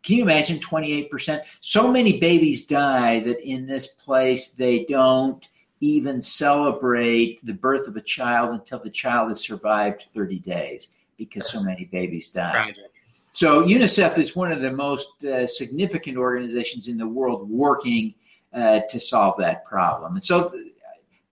Can 0.02 0.16
you 0.16 0.22
imagine 0.22 0.58
28%? 0.58 1.42
So 1.60 1.90
many 1.90 2.18
babies 2.18 2.66
die 2.66 3.20
that 3.20 3.40
in 3.48 3.66
this 3.66 3.86
place 3.86 4.50
they 4.50 4.84
don't 4.84 5.46
even 5.80 6.20
celebrate 6.20 7.44
the 7.46 7.54
birth 7.54 7.86
of 7.86 7.96
a 7.96 8.00
child 8.00 8.52
until 8.52 8.80
the 8.80 8.90
child 8.90 9.28
has 9.30 9.40
survived 9.40 10.02
30 10.08 10.40
days 10.40 10.88
because 11.16 11.50
so 11.50 11.62
many 11.62 11.88
babies 11.90 12.28
die. 12.28 12.50
Tragic. 12.52 12.92
So 13.32 13.64
UNICEF 13.64 14.18
is 14.18 14.34
one 14.34 14.50
of 14.50 14.60
the 14.60 14.72
most 14.72 15.24
uh, 15.24 15.46
significant 15.46 16.16
organizations 16.16 16.88
in 16.88 16.98
the 16.98 17.06
world 17.06 17.48
working 17.48 18.14
uh, 18.52 18.80
to 18.88 18.98
solve 18.98 19.36
that 19.38 19.64
problem. 19.64 20.14
And 20.14 20.24
so 20.24 20.52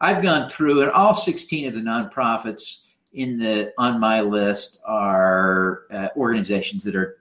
I've 0.00 0.22
gone 0.22 0.48
through, 0.48 0.82
and 0.82 0.90
all 0.92 1.14
16 1.14 1.66
of 1.66 1.74
the 1.74 1.80
nonprofits 1.80 2.82
in 3.12 3.38
the 3.38 3.72
on 3.78 3.98
my 4.00 4.20
list 4.20 4.80
are 4.84 5.82
uh, 5.90 6.08
organizations 6.16 6.82
that 6.84 6.94
are 6.94 7.16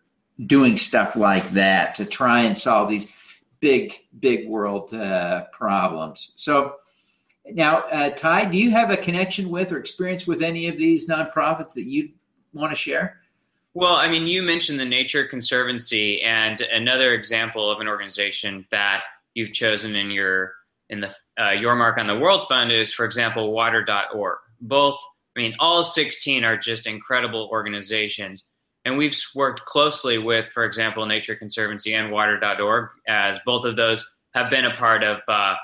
doing 0.45 0.77
stuff 0.77 1.15
like 1.15 1.49
that 1.51 1.95
to 1.95 2.05
try 2.05 2.41
and 2.41 2.57
solve 2.57 2.89
these 2.89 3.11
big, 3.59 3.93
big 4.19 4.47
world 4.47 4.93
uh, 4.93 5.45
problems. 5.51 6.33
So 6.35 6.75
now, 7.47 7.79
uh, 7.91 8.09
Ty, 8.09 8.45
do 8.45 8.57
you 8.57 8.71
have 8.71 8.91
a 8.91 8.97
connection 8.97 9.49
with 9.49 9.71
or 9.71 9.77
experience 9.77 10.27
with 10.27 10.41
any 10.41 10.67
of 10.67 10.77
these 10.77 11.07
nonprofits 11.07 11.73
that 11.73 11.83
you 11.83 12.09
want 12.53 12.71
to 12.71 12.75
share? 12.75 13.21
Well, 13.73 13.95
I 13.95 14.09
mean, 14.09 14.25
you 14.25 14.41
mentioned 14.41 14.79
the 14.79 14.85
Nature 14.85 15.25
Conservancy, 15.25 16.21
and 16.21 16.61
another 16.61 17.13
example 17.13 17.69
of 17.69 17.81
an 17.81 17.87
organization 17.87 18.65
that 18.71 19.03
you've 19.33 19.51
chosen 19.51 19.95
in 19.95 20.11
your 20.11 20.53
in 20.89 21.01
the 21.01 21.13
uh, 21.39 21.51
Your 21.51 21.75
Mark 21.75 21.97
on 21.97 22.07
the 22.07 22.17
World 22.17 22.47
Fund 22.47 22.71
is, 22.71 22.93
for 22.93 23.05
example, 23.05 23.51
Water.org. 23.51 24.37
Both, 24.61 24.99
I 25.35 25.41
mean, 25.41 25.55
all 25.59 25.83
16 25.83 26.43
are 26.43 26.57
just 26.57 26.87
incredible 26.87 27.49
organizations. 27.51 28.47
And 28.85 28.97
we've 28.97 29.17
worked 29.33 29.65
closely 29.65 30.17
with, 30.17 30.47
for 30.47 30.63
example, 30.63 31.05
Nature 31.05 31.35
Conservancy 31.35 31.93
and 31.93 32.11
Water.org, 32.11 32.89
as 33.07 33.39
both 33.45 33.65
of 33.65 33.75
those 33.75 34.05
have 34.33 34.49
been 34.51 34.65
a 34.65 34.75
part 34.75 35.03
of, 35.03 35.21
uh, 35.27 35.55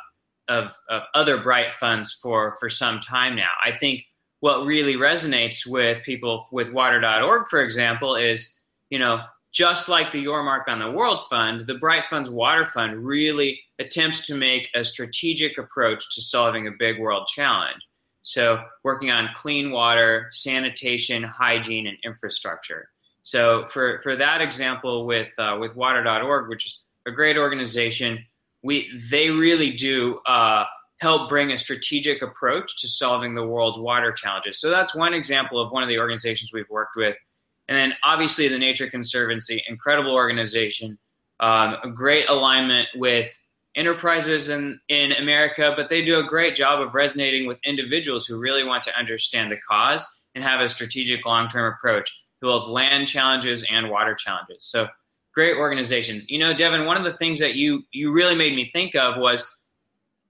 of, 0.48 0.74
of 0.90 1.04
other 1.14 1.42
Bright 1.42 1.76
funds 1.76 2.12
for, 2.22 2.54
for 2.60 2.68
some 2.68 3.00
time 3.00 3.36
now. 3.36 3.52
I 3.64 3.72
think 3.72 4.06
what 4.40 4.66
really 4.66 4.96
resonates 4.96 5.68
with 5.68 6.04
people 6.04 6.48
with 6.52 6.74
Water.org, 6.74 7.48
for 7.48 7.64
example, 7.64 8.16
is, 8.16 8.52
you 8.90 8.98
know, 8.98 9.22
just 9.54 9.88
like 9.88 10.12
the 10.12 10.20
Your 10.20 10.44
Mark 10.44 10.68
on 10.68 10.80
the 10.80 10.90
World 10.90 11.22
Fund, 11.30 11.68
the 11.68 11.78
Bright 11.78 12.06
Funds 12.06 12.30
Water 12.30 12.66
Fund 12.66 13.06
really 13.06 13.62
attempts 13.80 14.26
to 14.28 14.36
make 14.36 14.70
a 14.74 14.84
strategic 14.84 15.58
approach 15.58 16.04
to 16.16 16.22
solving 16.22 16.68
a 16.68 16.72
big 16.72 17.00
world 17.00 17.28
challenge. 17.28 17.82
So, 18.24 18.64
working 18.84 19.12
on 19.12 19.30
clean 19.36 19.72
water, 19.72 20.28
sanitation, 20.32 21.24
hygiene, 21.24 21.88
and 21.88 21.98
infrastructure. 22.04 22.90
So, 23.24 23.66
for, 23.66 24.00
for 24.04 24.16
that 24.16 24.42
example, 24.42 25.06
with 25.06 25.30
uh, 25.38 25.58
with 25.60 25.76
Water.org, 25.76 26.50
which 26.50 26.68
is 26.68 26.82
a 27.08 27.12
great 27.12 27.38
organization, 27.38 28.20
we 28.64 28.92
they 29.10 29.30
really 29.30 29.72
do 29.72 30.20
uh, 30.28 30.66
help 31.00 31.30
bring 31.30 31.52
a 31.52 31.58
strategic 31.58 32.22
approach 32.22 32.82
to 32.82 32.88
solving 32.88 33.34
the 33.34 33.46
world's 33.46 33.80
water 33.80 34.12
challenges. 34.12 34.60
So, 34.62 34.70
that's 34.70 34.96
one 34.96 35.14
example 35.14 35.60
of 35.60 35.72
one 35.72 35.82
of 35.82 35.90
the 35.90 36.00
organizations 36.00 36.52
we've 36.54 36.70
worked 36.70 36.96
with 36.96 37.18
and 37.72 37.78
then 37.78 37.98
obviously 38.04 38.50
the 38.50 38.60
Nature 38.60 38.90
Conservancy, 38.90 39.64
incredible 39.66 40.14
organization, 40.14 41.00
um, 41.40 41.78
a 41.82 41.90
great 41.90 42.28
alignment 42.28 42.90
with 42.96 43.34
enterprises 43.76 44.50
in, 44.50 44.80
in 44.90 45.14
America, 45.14 45.74
but 45.76 45.90
they 45.90 46.04
do 46.04 46.20
a 46.20 46.24
great 46.24 46.56
job 46.56 46.82
of 46.82 46.94
resonating 46.94 47.48
with 47.48 47.60
individuals 47.66 48.26
who 48.26 48.40
really 48.40 48.64
want 48.64 48.84
to 48.84 48.98
understand 48.98 49.52
the 49.52 49.58
cause 49.68 50.06
and 50.36 50.44
have 50.44 50.62
a 50.62 50.70
strategic 50.70 51.26
long 51.26 51.48
term 51.48 51.74
approach 51.74 52.10
to 52.42 52.48
both 52.48 52.68
land 52.68 53.08
challenges 53.08 53.66
and 53.70 53.90
water 53.90 54.16
challenges. 54.16 54.66
So 54.66 54.88
great 55.34 55.58
organizations. 55.58 56.30
You 56.30 56.40
know, 56.40 56.54
Devin, 56.54 56.86
one 56.86 56.98
of 56.98 57.04
the 57.04 57.14
things 57.14 57.40
that 57.40 57.56
you 57.56 57.84
you 57.92 58.12
really 58.12 58.36
made 58.36 58.56
me 58.56 58.70
think 58.70 58.96
of 58.96 59.18
was 59.18 59.46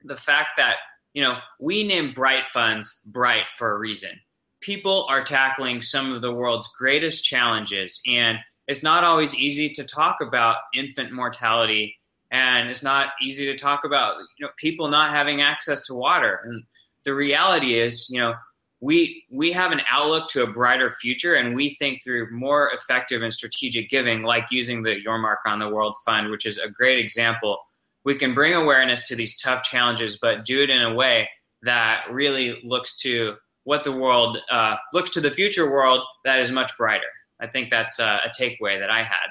the 0.03 0.15
fact 0.15 0.57
that, 0.57 0.77
you 1.13 1.21
know, 1.21 1.37
we 1.59 1.83
name 1.83 2.13
Bright 2.13 2.47
Funds 2.47 3.01
Bright 3.05 3.45
for 3.57 3.71
a 3.71 3.77
reason 3.77 4.19
people 4.61 5.05
are 5.09 5.23
tackling 5.23 5.81
some 5.81 6.13
of 6.13 6.21
the 6.21 6.31
world's 6.31 6.69
greatest 6.77 7.25
challenges. 7.25 7.99
And 8.07 8.37
it's 8.67 8.83
not 8.83 9.03
always 9.03 9.35
easy 9.35 9.69
to 9.71 9.83
talk 9.83 10.17
about 10.21 10.57
infant 10.73 11.11
mortality. 11.11 11.97
And 12.31 12.69
it's 12.69 12.83
not 12.83 13.09
easy 13.21 13.45
to 13.45 13.55
talk 13.55 13.83
about 13.83 14.17
you 14.39 14.45
know, 14.45 14.51
people 14.57 14.87
not 14.87 15.11
having 15.11 15.41
access 15.41 15.85
to 15.87 15.93
water. 15.93 16.39
And 16.43 16.63
the 17.03 17.13
reality 17.13 17.77
is, 17.77 18.07
you 18.09 18.19
know, 18.19 18.33
we 18.79 19.23
we 19.29 19.51
have 19.51 19.71
an 19.71 19.81
outlook 19.89 20.27
to 20.29 20.43
a 20.43 20.51
brighter 20.51 20.89
future 20.89 21.35
and 21.35 21.55
we 21.55 21.75
think 21.75 22.03
through 22.03 22.31
more 22.31 22.71
effective 22.73 23.21
and 23.21 23.31
strategic 23.31 23.89
giving 23.89 24.23
like 24.23 24.45
using 24.49 24.81
the 24.81 24.99
your 25.03 25.19
mark 25.19 25.39
on 25.45 25.59
the 25.59 25.69
world 25.69 25.95
fund 26.03 26.31
which 26.31 26.47
is 26.47 26.57
a 26.57 26.67
great 26.67 26.97
example 26.97 27.59
we 28.05 28.15
can 28.15 28.33
bring 28.33 28.55
awareness 28.55 29.07
to 29.07 29.15
these 29.15 29.39
tough 29.39 29.61
challenges 29.61 30.17
but 30.19 30.45
do 30.45 30.63
it 30.63 30.71
in 30.71 30.81
a 30.81 30.95
way 30.95 31.29
that 31.61 32.05
really 32.09 32.59
looks 32.63 32.97
to 32.97 33.35
what 33.63 33.83
the 33.83 33.91
world 33.91 34.37
uh, 34.49 34.75
looks 34.93 35.11
to 35.11 35.21
the 35.21 35.31
future 35.31 35.71
world 35.71 36.03
that 36.25 36.39
is 36.39 36.51
much 36.51 36.71
brighter. 36.77 37.03
I 37.39 37.47
think 37.47 37.69
that's 37.69 37.99
uh, 37.99 38.19
a 38.25 38.29
takeaway 38.29 38.79
that 38.79 38.89
I 38.89 39.03
had. 39.03 39.27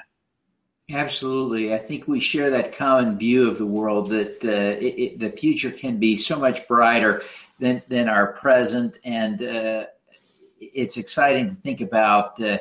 Absolutely. 0.93 1.73
I 1.73 1.77
think 1.77 2.07
we 2.07 2.19
share 2.19 2.49
that 2.49 2.75
common 2.75 3.17
view 3.17 3.49
of 3.49 3.57
the 3.57 3.65
world 3.65 4.09
that 4.09 4.43
uh, 4.43 4.77
it, 4.79 4.99
it, 4.99 5.19
the 5.19 5.29
future 5.29 5.71
can 5.71 5.97
be 5.97 6.15
so 6.15 6.37
much 6.37 6.67
brighter 6.67 7.23
than, 7.59 7.81
than 7.87 8.09
our 8.09 8.33
present. 8.33 8.97
And 9.05 9.41
uh, 9.41 9.85
it's 10.59 10.97
exciting 10.97 11.49
to 11.49 11.55
think 11.55 11.81
about 11.81 12.41
uh, 12.41 12.57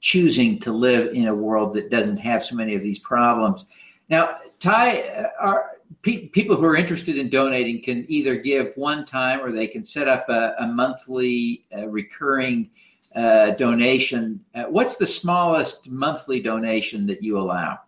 choosing 0.00 0.58
to 0.60 0.72
live 0.72 1.14
in 1.14 1.28
a 1.28 1.34
world 1.34 1.74
that 1.74 1.90
doesn't 1.90 2.18
have 2.18 2.44
so 2.44 2.54
many 2.54 2.74
of 2.74 2.82
these 2.82 2.98
problems. 2.98 3.64
Now, 4.08 4.38
Ty, 4.58 5.00
uh, 5.00 5.28
are, 5.40 5.70
pe- 6.02 6.26
people 6.28 6.56
who 6.56 6.64
are 6.64 6.76
interested 6.76 7.16
in 7.16 7.30
donating 7.30 7.80
can 7.82 8.04
either 8.08 8.36
give 8.36 8.72
one 8.76 9.06
time 9.06 9.40
or 9.40 9.52
they 9.52 9.66
can 9.66 9.84
set 9.84 10.08
up 10.08 10.28
a, 10.28 10.54
a 10.58 10.66
monthly 10.66 11.64
uh, 11.76 11.88
recurring 11.88 12.70
uh, 13.14 13.50
donation. 13.52 14.44
Uh, 14.54 14.64
what's 14.64 14.96
the 14.96 15.06
smallest 15.06 15.90
monthly 15.90 16.40
donation 16.40 17.06
that 17.06 17.22
you 17.22 17.38
allow? 17.38 17.78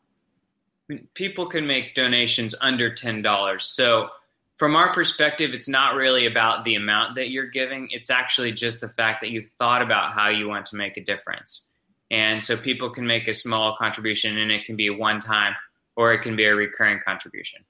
People 1.14 1.46
can 1.46 1.66
make 1.66 1.94
donations 1.94 2.54
under 2.60 2.90
$10. 2.90 3.62
So, 3.62 4.08
from 4.56 4.76
our 4.76 4.92
perspective, 4.92 5.54
it's 5.54 5.68
not 5.68 5.94
really 5.94 6.26
about 6.26 6.64
the 6.64 6.74
amount 6.74 7.16
that 7.16 7.30
you're 7.30 7.46
giving. 7.46 7.88
It's 7.90 8.10
actually 8.10 8.52
just 8.52 8.80
the 8.80 8.88
fact 8.88 9.20
that 9.22 9.30
you've 9.30 9.48
thought 9.48 9.82
about 9.82 10.12
how 10.12 10.28
you 10.28 10.48
want 10.48 10.66
to 10.66 10.76
make 10.76 10.96
a 10.96 11.04
difference. 11.04 11.72
And 12.12 12.40
so 12.40 12.56
people 12.56 12.90
can 12.90 13.06
make 13.06 13.26
a 13.26 13.34
small 13.34 13.74
contribution 13.76 14.38
and 14.38 14.52
it 14.52 14.64
can 14.64 14.76
be 14.76 14.88
a 14.88 14.92
one 14.92 15.18
time 15.18 15.54
or 15.96 16.12
it 16.12 16.18
can 16.18 16.36
be 16.36 16.44
a 16.44 16.54
recurring 16.54 17.00
contribution. 17.04 17.64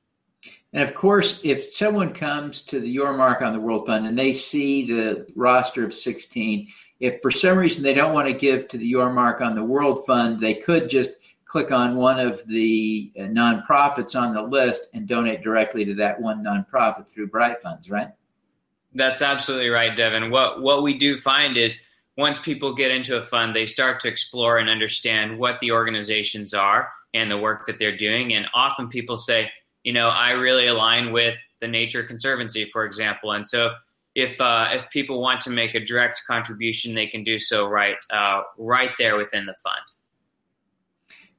And 0.73 0.82
of 0.82 0.94
course, 0.94 1.44
if 1.44 1.64
someone 1.73 2.12
comes 2.12 2.64
to 2.66 2.80
the 2.80 2.88
Your 2.88 3.16
Mark 3.16 3.40
on 3.40 3.52
the 3.52 3.61
World 3.61 3.87
Fund 3.87 4.06
and 4.06 4.18
they 4.18 4.32
see 4.32 4.87
the 4.87 5.26
roster 5.37 5.85
of 5.85 5.94
16, 5.94 6.66
if 7.02 7.21
for 7.21 7.32
some 7.32 7.59
reason 7.59 7.82
they 7.82 7.94
don't 7.94 8.14
want 8.14 8.28
to 8.28 8.32
give 8.32 8.68
to 8.68 8.78
the 8.78 8.87
Your 8.87 9.12
Mark 9.12 9.40
on 9.40 9.56
the 9.56 9.64
World 9.64 10.06
Fund, 10.06 10.38
they 10.38 10.54
could 10.54 10.88
just 10.88 11.14
click 11.44 11.73
on 11.73 11.97
one 11.97 12.21
of 12.21 12.47
the 12.47 13.12
uh, 13.18 13.23
nonprofits 13.23 14.18
on 14.18 14.32
the 14.32 14.40
list 14.40 14.94
and 14.94 15.09
donate 15.09 15.42
directly 15.42 15.85
to 15.85 15.94
that 15.94 16.18
one 16.21 16.44
nonprofit 16.44 17.09
through 17.09 17.26
Bright 17.26 17.61
Funds, 17.61 17.90
right? 17.90 18.11
That's 18.94 19.21
absolutely 19.21 19.68
right, 19.71 19.97
Devin. 19.97 20.30
What 20.30 20.62
what 20.62 20.85
we 20.85 20.97
do 20.97 21.16
find 21.16 21.56
is 21.56 21.82
once 22.16 22.38
people 22.38 22.73
get 22.73 22.92
into 22.92 23.18
a 23.18 23.23
fund, 23.23 23.54
they 23.54 23.66
start 23.66 23.99
to 24.00 24.09
explore 24.09 24.59
and 24.59 24.71
understand 24.71 25.37
what 25.37 25.59
the 25.59 25.73
organizations 25.73 26.54
are 26.54 26.88
and 27.14 27.28
the 27.28 27.38
work 27.38 27.66
that 27.66 27.80
they're 27.80 27.97
doing. 27.97 28.35
And 28.35 28.47
often 28.54 28.88
people 28.88 29.16
say, 29.16 29.50
you 29.82 29.92
know, 29.92 30.09
I 30.09 30.32
really 30.32 30.68
align 30.68 31.11
with 31.11 31.37
the 31.61 31.66
Nature 31.66 32.04
Conservancy, 32.04 32.66
for 32.66 32.85
example. 32.85 33.32
And 33.32 33.44
so, 33.44 33.75
if 34.14 34.40
uh, 34.40 34.69
if 34.73 34.90
people 34.90 35.21
want 35.21 35.40
to 35.42 35.50
make 35.50 35.75
a 35.75 35.81
direct 35.81 36.23
contribution, 36.26 36.95
they 36.95 37.07
can 37.07 37.23
do 37.23 37.38
so 37.38 37.66
right 37.66 37.97
uh, 38.11 38.42
right 38.59 38.90
there 38.99 39.16
within 39.16 39.47
the 39.47 39.54
fund. 39.62 39.83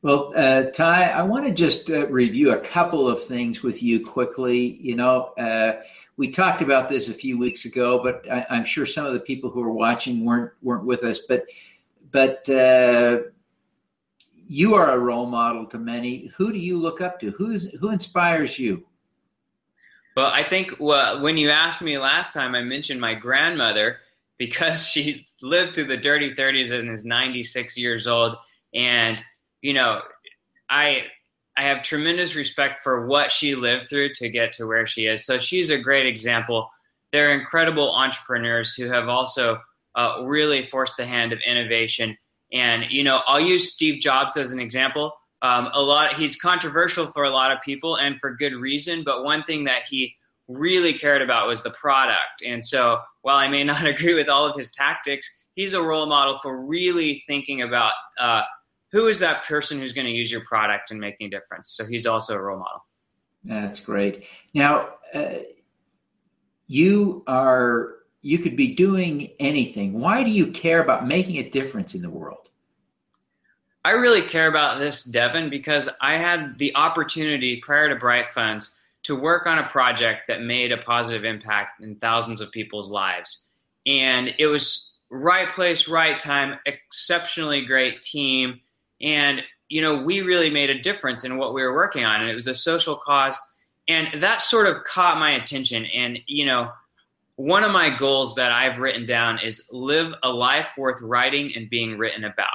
Well, 0.01 0.33
uh, 0.35 0.63
Ty, 0.71 1.11
I 1.11 1.23
want 1.23 1.45
to 1.45 1.53
just 1.53 1.89
uh, 1.89 2.07
review 2.07 2.51
a 2.51 2.59
couple 2.59 3.07
of 3.07 3.23
things 3.23 3.63
with 3.63 3.81
you 3.81 4.05
quickly. 4.05 4.75
You 4.81 4.97
know, 4.97 5.31
uh, 5.37 5.79
we 6.17 6.29
talked 6.29 6.61
about 6.61 6.89
this 6.89 7.07
a 7.07 7.13
few 7.13 7.37
weeks 7.37 7.63
ago, 7.63 8.03
but 8.03 8.29
I, 8.29 8.57
am 8.57 8.65
sure 8.65 8.85
some 8.85 9.05
of 9.05 9.13
the 9.13 9.21
people 9.21 9.49
who 9.49 9.63
are 9.63 9.71
watching 9.71 10.25
weren't 10.25 10.51
weren't 10.61 10.85
with 10.85 11.03
us. 11.03 11.19
But 11.19 11.45
but 12.11 12.47
uh, 12.49 13.19
you 14.47 14.75
are 14.75 14.91
a 14.91 14.99
role 14.99 15.27
model 15.27 15.65
to 15.67 15.77
many. 15.77 16.31
Who 16.37 16.51
do 16.51 16.59
you 16.59 16.77
look 16.77 16.99
up 16.99 17.19
to? 17.21 17.31
Who's 17.31 17.71
who 17.75 17.89
inspires 17.89 18.59
you? 18.59 18.85
Well, 20.15 20.27
I 20.27 20.43
think 20.43 20.75
well, 20.79 21.21
when 21.21 21.37
you 21.37 21.49
asked 21.49 21.81
me 21.81 21.97
last 21.97 22.33
time, 22.33 22.55
I 22.55 22.61
mentioned 22.61 23.01
my 23.01 23.15
grandmother 23.15 23.97
because 24.37 24.87
she 24.91 25.25
lived 25.41 25.75
through 25.75 25.85
the 25.85 25.97
dirty 25.97 26.33
30s 26.33 26.77
and 26.77 26.89
is 26.89 27.05
96 27.05 27.77
years 27.77 28.07
old. 28.07 28.35
And 28.73 29.23
you 29.61 29.73
know, 29.73 30.01
I 30.69 31.03
I 31.55 31.63
have 31.63 31.83
tremendous 31.83 32.35
respect 32.35 32.77
for 32.77 33.05
what 33.05 33.31
she 33.31 33.55
lived 33.55 33.89
through 33.89 34.13
to 34.15 34.29
get 34.29 34.53
to 34.53 34.65
where 34.65 34.87
she 34.87 35.05
is. 35.05 35.25
So 35.25 35.37
she's 35.37 35.69
a 35.69 35.77
great 35.77 36.07
example. 36.07 36.69
They're 37.11 37.37
incredible 37.37 37.93
entrepreneurs 37.93 38.73
who 38.73 38.89
have 38.89 39.07
also 39.07 39.59
uh, 39.95 40.23
really 40.23 40.63
forced 40.63 40.97
the 40.97 41.05
hand 41.05 41.31
of 41.31 41.39
innovation. 41.45 42.17
And 42.51 42.85
you 42.89 43.03
know, 43.03 43.21
I'll 43.27 43.39
use 43.39 43.71
Steve 43.71 44.01
Jobs 44.01 44.35
as 44.37 44.53
an 44.53 44.59
example. 44.59 45.13
Um, 45.43 45.69
a 45.73 45.81
lot 45.81 46.13
he's 46.13 46.35
controversial 46.35 47.07
for 47.07 47.25
a 47.25 47.29
lot 47.29 47.51
of 47.51 47.61
people 47.61 47.97
and 47.97 48.17
for 48.19 48.33
good 48.33 48.55
reason. 48.55 49.03
But 49.03 49.23
one 49.23 49.43
thing 49.43 49.65
that 49.65 49.83
he 49.87 50.15
really 50.47 50.93
cared 50.93 51.21
about 51.21 51.47
was 51.47 51.61
the 51.61 51.71
product. 51.71 52.43
And 52.45 52.63
so, 52.63 52.99
while 53.21 53.37
I 53.37 53.47
may 53.47 53.63
not 53.73 53.85
agree 53.85 54.13
with 54.13 54.29
all 54.29 54.45
of 54.45 54.57
his 54.57 54.71
tactics, 54.71 55.29
he's 55.53 55.73
a 55.73 55.83
role 55.83 56.07
model 56.07 56.37
for 56.39 56.65
really 56.65 57.23
thinking 57.27 57.61
about 57.61 57.93
uh, 58.19 58.41
who 58.91 59.07
is 59.07 59.19
that 59.19 59.43
person 59.45 59.79
who's 59.79 59.93
going 59.93 60.07
to 60.07 60.13
use 60.13 60.31
your 60.31 60.43
product 60.45 60.91
and 60.91 60.99
making 60.99 61.27
a 61.27 61.29
difference. 61.29 61.75
So 61.75 61.85
he's 61.85 62.05
also 62.05 62.35
a 62.35 62.41
role 62.41 62.59
model. 62.59 62.85
That's 63.43 63.79
great. 63.79 64.25
Now, 64.53 64.89
uh, 65.13 65.39
you 66.67 67.23
are 67.27 67.95
you 68.21 68.39
could 68.39 68.55
be 68.55 68.73
doing 68.73 69.31
anything. 69.39 69.99
Why 69.99 70.23
do 70.23 70.31
you 70.31 70.47
care 70.47 70.81
about 70.81 71.05
making 71.05 71.37
a 71.37 71.49
difference 71.49 71.93
in 71.93 72.01
the 72.01 72.09
world? 72.09 72.42
I 73.85 73.91
really 73.91 74.21
care 74.21 74.47
about 74.47 74.79
this, 74.79 75.03
Devin, 75.03 75.49
because 75.49 75.89
I 76.01 76.15
had 76.15 76.57
the 76.57 76.75
opportunity 76.75 77.57
prior 77.57 77.89
to 77.89 77.95
Bright 77.95 78.27
Funds 78.27 78.79
to 79.03 79.15
work 79.15 79.45
on 79.45 79.59
a 79.59 79.67
project 79.67 80.27
that 80.27 80.41
made 80.41 80.71
a 80.71 80.77
positive 80.77 81.25
impact 81.25 81.81
in 81.81 81.97
thousands 81.97 82.39
of 82.39 82.51
people's 82.51 82.89
lives. 82.89 83.49
And 83.85 84.33
it 84.39 84.47
was 84.47 84.95
right 85.09 85.49
place, 85.49 85.89
right 85.89 86.17
time, 86.17 86.57
exceptionally 86.65 87.65
great 87.65 88.01
team. 88.01 88.61
And, 89.01 89.43
you 89.67 89.81
know, 89.81 90.01
we 90.01 90.21
really 90.21 90.49
made 90.49 90.69
a 90.69 90.79
difference 90.79 91.25
in 91.25 91.37
what 91.37 91.53
we 91.53 91.61
were 91.61 91.75
working 91.75 92.05
on. 92.05 92.21
And 92.21 92.29
it 92.29 92.35
was 92.35 92.47
a 92.47 92.55
social 92.55 92.95
cause. 92.95 93.37
And 93.89 94.21
that 94.21 94.41
sort 94.41 94.67
of 94.67 94.85
caught 94.85 95.19
my 95.19 95.31
attention. 95.31 95.85
And, 95.85 96.19
you 96.25 96.45
know, 96.45 96.71
one 97.35 97.65
of 97.65 97.71
my 97.71 97.89
goals 97.89 98.35
that 98.35 98.53
I've 98.53 98.79
written 98.79 99.05
down 99.05 99.39
is 99.39 99.67
live 99.71 100.13
a 100.23 100.29
life 100.29 100.75
worth 100.77 101.01
writing 101.01 101.51
and 101.55 101.69
being 101.69 101.97
written 101.97 102.23
about. 102.23 102.47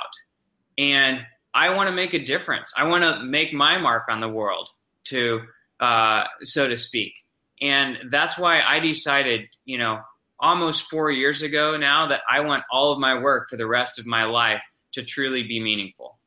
And 0.78 1.26
I 1.52 1.74
want 1.74 1.88
to 1.88 1.94
make 1.94 2.14
a 2.14 2.18
difference. 2.18 2.72
I 2.78 2.86
want 2.86 3.04
to 3.04 3.24
make 3.24 3.52
my 3.52 3.78
mark 3.78 4.04
on 4.08 4.20
the 4.20 4.28
world, 4.28 4.70
to 5.06 5.42
uh, 5.80 6.24
so 6.42 6.68
to 6.68 6.76
speak. 6.76 7.24
And 7.60 7.98
that's 8.10 8.38
why 8.38 8.62
I 8.62 8.78
decided, 8.78 9.48
you 9.64 9.78
know, 9.78 10.00
almost 10.40 10.88
four 10.88 11.10
years 11.10 11.42
ago 11.42 11.76
now 11.76 12.06
that 12.06 12.22
I 12.30 12.40
want 12.40 12.62
all 12.70 12.92
of 12.92 13.00
my 13.00 13.20
work 13.20 13.48
for 13.48 13.56
the 13.56 13.66
rest 13.66 13.98
of 13.98 14.06
my 14.06 14.24
life 14.24 14.62
to 14.92 15.02
truly 15.02 15.42
be 15.42 15.60
meaningful. 15.60 16.18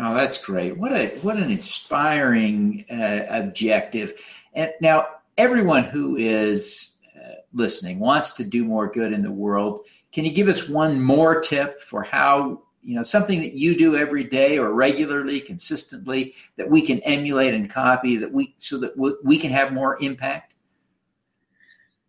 Oh, 0.00 0.14
that's 0.14 0.42
great! 0.42 0.78
What 0.78 0.92
a 0.92 1.08
what 1.20 1.36
an 1.36 1.50
inspiring 1.50 2.86
uh, 2.90 3.26
objective. 3.28 4.14
And 4.54 4.70
now, 4.80 5.08
everyone 5.36 5.84
who 5.84 6.16
is 6.16 6.96
uh, 7.14 7.34
listening 7.52 7.98
wants 7.98 8.32
to 8.36 8.44
do 8.44 8.64
more 8.64 8.90
good 8.90 9.12
in 9.12 9.22
the 9.22 9.32
world. 9.32 9.86
Can 10.12 10.24
you 10.24 10.32
give 10.32 10.48
us 10.48 10.68
one 10.68 11.00
more 11.00 11.40
tip 11.40 11.82
for 11.82 12.02
how 12.04 12.62
you 12.82 12.94
know 12.94 13.02
something 13.02 13.40
that 13.40 13.54
you 13.54 13.76
do 13.76 13.96
every 13.96 14.24
day 14.24 14.58
or 14.58 14.72
regularly 14.72 15.40
consistently 15.40 16.34
that 16.56 16.68
we 16.68 16.82
can 16.82 17.00
emulate 17.00 17.54
and 17.54 17.70
copy 17.70 18.16
that 18.16 18.32
we 18.32 18.54
so 18.58 18.78
that 18.78 18.92
we 19.22 19.38
can 19.38 19.50
have 19.50 19.72
more 19.72 19.96
impact? 20.02 20.54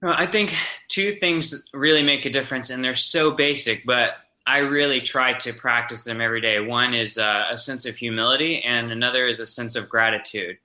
Well, 0.02 0.16
i 0.18 0.26
think 0.26 0.54
two 0.88 1.14
things 1.14 1.66
really 1.74 2.04
make 2.04 2.26
a 2.26 2.30
difference 2.30 2.70
and 2.70 2.84
they're 2.84 2.96
so 2.96 3.32
basic 3.32 3.86
but 3.86 4.16
i 4.46 4.60
really 4.60 5.00
try 5.00 5.34
to 5.34 5.54
practice 5.54 6.04
them 6.04 6.20
every 6.20 6.42
day. 6.42 6.60
One 6.60 6.94
is 6.94 7.18
uh, 7.18 7.46
a 7.50 7.58
sense 7.58 7.86
of 7.86 7.96
humility 7.96 8.62
and 8.62 8.92
another 8.92 9.26
is 9.28 9.40
a 9.40 9.48
sense 9.48 9.76
of 9.76 9.88
gratitude. 9.90 10.58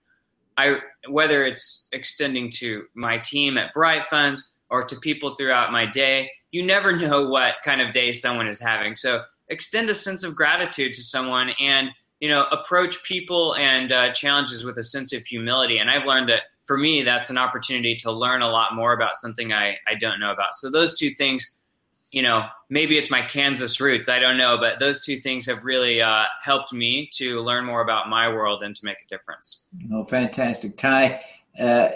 I 0.56 0.78
whether 1.08 1.44
it's 1.44 1.88
extending 1.92 2.50
to 2.56 2.86
my 2.94 3.18
team 3.18 3.56
at 3.58 3.72
bright 3.72 4.04
funds 4.04 4.54
or 4.70 4.82
to 4.82 4.96
people 4.96 5.36
throughout 5.36 5.70
my 5.70 5.86
day 5.86 6.30
you 6.50 6.64
never 6.64 6.96
know 6.96 7.28
what 7.28 7.54
kind 7.64 7.80
of 7.80 7.92
day 7.92 8.12
someone 8.12 8.48
is 8.48 8.60
having. 8.60 8.96
So 8.96 9.22
extend 9.48 9.90
a 9.90 9.94
sense 9.94 10.24
of 10.24 10.34
gratitude 10.34 10.94
to 10.94 11.02
someone 11.02 11.50
and 11.60 11.90
you 12.20 12.28
know 12.28 12.46
approach 12.50 13.02
people 13.04 13.54
and 13.56 13.92
uh, 13.92 14.12
challenges 14.12 14.64
with 14.64 14.78
a 14.78 14.82
sense 14.82 15.12
of 15.12 15.24
humility. 15.24 15.78
And 15.78 15.90
i've 15.90 16.06
learned 16.06 16.28
that 16.28 16.42
for 16.64 16.76
me 16.76 17.02
that's 17.02 17.30
an 17.30 17.38
opportunity 17.38 17.96
to 17.96 18.12
learn 18.12 18.42
a 18.42 18.48
lot 18.48 18.74
more 18.74 18.92
about 18.92 19.16
something 19.16 19.52
i, 19.52 19.76
I 19.86 19.94
don't 19.98 20.20
know 20.20 20.32
about. 20.32 20.54
So 20.54 20.70
those 20.70 20.98
two 20.98 21.10
things 21.10 21.56
you 22.10 22.22
know 22.22 22.46
maybe 22.70 22.96
it's 22.96 23.10
my 23.10 23.20
kansas 23.20 23.82
roots 23.82 24.08
i 24.08 24.18
don't 24.18 24.38
know 24.38 24.56
but 24.56 24.80
those 24.80 25.04
two 25.04 25.16
things 25.16 25.44
have 25.44 25.62
really 25.62 26.00
uh, 26.00 26.24
helped 26.42 26.72
me 26.72 27.06
to 27.12 27.42
learn 27.42 27.66
more 27.66 27.82
about 27.82 28.08
my 28.08 28.28
world 28.28 28.62
and 28.62 28.74
to 28.74 28.82
make 28.82 28.96
a 29.04 29.08
difference. 29.08 29.68
Oh 29.92 30.04
fantastic. 30.04 30.76
Ty 30.76 31.20
uh, 31.60 31.88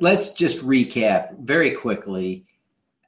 let's 0.00 0.32
just 0.32 0.58
recap 0.58 1.38
very 1.38 1.72
quickly. 1.72 2.46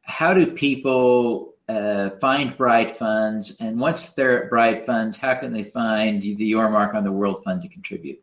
How 0.02 0.34
do 0.34 0.46
people 0.46 1.49
uh, 1.70 2.10
find 2.18 2.56
Bright 2.56 2.96
Funds, 2.96 3.56
and 3.60 3.78
once 3.78 4.12
they're 4.12 4.44
at 4.44 4.50
Bright 4.50 4.84
Funds, 4.84 5.16
how 5.16 5.34
can 5.34 5.52
they 5.52 5.62
find 5.62 6.20
the 6.20 6.44
Your 6.44 6.68
Mark 6.68 6.94
on 6.94 7.04
the 7.04 7.12
World 7.12 7.42
Fund 7.44 7.62
to 7.62 7.68
contribute? 7.68 8.20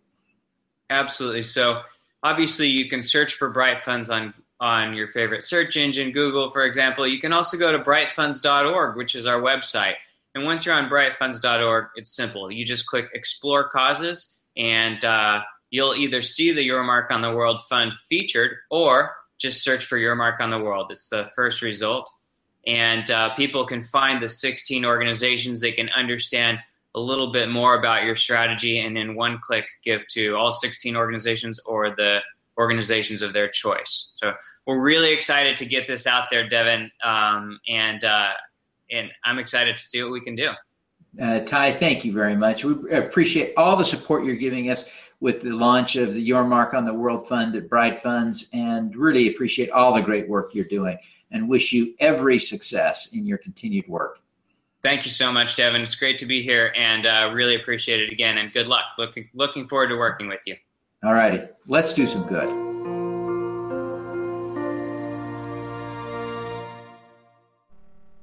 Absolutely. 0.89 1.43
So 1.43 1.81
obviously, 2.23 2.67
you 2.67 2.89
can 2.89 3.01
search 3.01 3.35
for 3.35 3.49
Bright 3.49 3.79
Funds 3.79 4.09
on 4.09 4.33
on 4.59 4.95
your 4.95 5.07
favorite 5.07 5.43
search 5.43 5.77
engine, 5.77 6.11
Google, 6.11 6.49
for 6.49 6.63
example. 6.63 7.05
You 7.05 7.19
can 7.19 7.31
also 7.31 7.57
go 7.57 7.71
to 7.71 7.77
brightfunds.org, 7.77 8.97
which 8.97 9.13
is 9.13 9.27
our 9.27 9.39
website. 9.39 9.93
And 10.33 10.45
once 10.45 10.65
you're 10.65 10.73
on 10.73 10.89
brightfunds.org, 10.89 11.85
it's 11.95 12.15
simple. 12.15 12.51
You 12.51 12.65
just 12.65 12.87
click 12.87 13.07
Explore 13.13 13.69
Causes, 13.69 14.39
and 14.57 15.03
uh, 15.05 15.41
you'll 15.69 15.95
either 15.95 16.21
see 16.21 16.51
the 16.51 16.63
Your 16.63 16.83
Mark 16.83 17.11
on 17.11 17.21
the 17.21 17.33
World 17.33 17.59
Fund 17.69 17.93
featured, 18.09 18.57
or 18.71 19.15
just 19.39 19.63
search 19.63 19.85
for 19.85 19.97
Your 19.97 20.15
Mark 20.15 20.39
on 20.39 20.49
the 20.49 20.59
World. 20.59 20.89
It's 20.89 21.07
the 21.07 21.29
first 21.35 21.61
result 21.61 22.09
and 22.67 23.09
uh, 23.09 23.33
people 23.35 23.65
can 23.65 23.81
find 23.81 24.21
the 24.21 24.27
16 24.27 24.85
organizations. 24.85 25.61
They 25.61 25.71
can 25.71 25.89
understand 25.89 26.59
a 26.95 26.99
little 26.99 27.31
bit 27.31 27.49
more 27.49 27.75
about 27.79 28.03
your 28.03 28.15
strategy, 28.15 28.79
and 28.79 28.97
in 28.97 29.15
one 29.15 29.39
click, 29.39 29.65
give 29.83 30.05
to 30.09 30.35
all 30.35 30.51
16 30.51 30.95
organizations 30.95 31.59
or 31.65 31.95
the 31.95 32.19
organizations 32.57 33.21
of 33.21 33.33
their 33.33 33.47
choice. 33.47 34.13
So 34.17 34.33
we're 34.65 34.81
really 34.81 35.13
excited 35.13 35.55
to 35.57 35.65
get 35.65 35.87
this 35.87 36.05
out 36.05 36.25
there, 36.29 36.47
Devin, 36.47 36.91
um, 37.03 37.59
and 37.69 38.03
uh, 38.03 38.31
and 38.91 39.11
I'm 39.23 39.39
excited 39.39 39.75
to 39.75 39.81
see 39.81 40.01
what 40.03 40.11
we 40.11 40.21
can 40.21 40.35
do. 40.35 40.51
Uh, 41.21 41.39
Ty, 41.41 41.73
thank 41.73 42.03
you 42.03 42.13
very 42.13 42.35
much. 42.35 42.63
We 42.65 42.91
appreciate 42.91 43.53
all 43.57 43.75
the 43.75 43.85
support 43.85 44.25
you're 44.25 44.35
giving 44.35 44.69
us 44.69 44.89
with 45.19 45.41
the 45.41 45.51
launch 45.51 45.95
of 45.95 46.13
the 46.13 46.21
Your 46.21 46.43
Mark 46.43 46.73
on 46.73 46.85
the 46.85 46.93
World 46.93 47.27
Fund 47.27 47.55
at 47.55 47.69
Bright 47.69 48.01
Funds, 48.01 48.49
and 48.53 48.95
really 48.95 49.29
appreciate 49.29 49.69
all 49.71 49.93
the 49.93 50.01
great 50.01 50.27
work 50.27 50.53
you're 50.53 50.65
doing 50.65 50.97
and 51.31 51.49
wish 51.49 51.73
you 51.73 51.93
every 51.99 52.39
success 52.39 53.13
in 53.13 53.25
your 53.25 53.37
continued 53.37 53.87
work. 53.87 54.19
Thank 54.83 55.05
you 55.05 55.11
so 55.11 55.31
much, 55.31 55.55
Devin. 55.55 55.81
It's 55.81 55.95
great 55.95 56.17
to 56.19 56.25
be 56.25 56.43
here 56.43 56.71
and 56.77 57.05
uh, 57.05 57.31
really 57.33 57.55
appreciate 57.55 57.99
it 57.99 58.11
again. 58.11 58.37
And 58.37 58.53
good 58.53 58.67
luck. 58.67 58.85
Looking, 58.97 59.29
looking 59.33 59.67
forward 59.67 59.89
to 59.89 59.95
working 59.95 60.27
with 60.27 60.41
you. 60.45 60.55
All 61.03 61.13
righty. 61.13 61.41
Let's 61.67 61.93
do 61.93 62.07
some 62.07 62.25
good. 62.27 62.67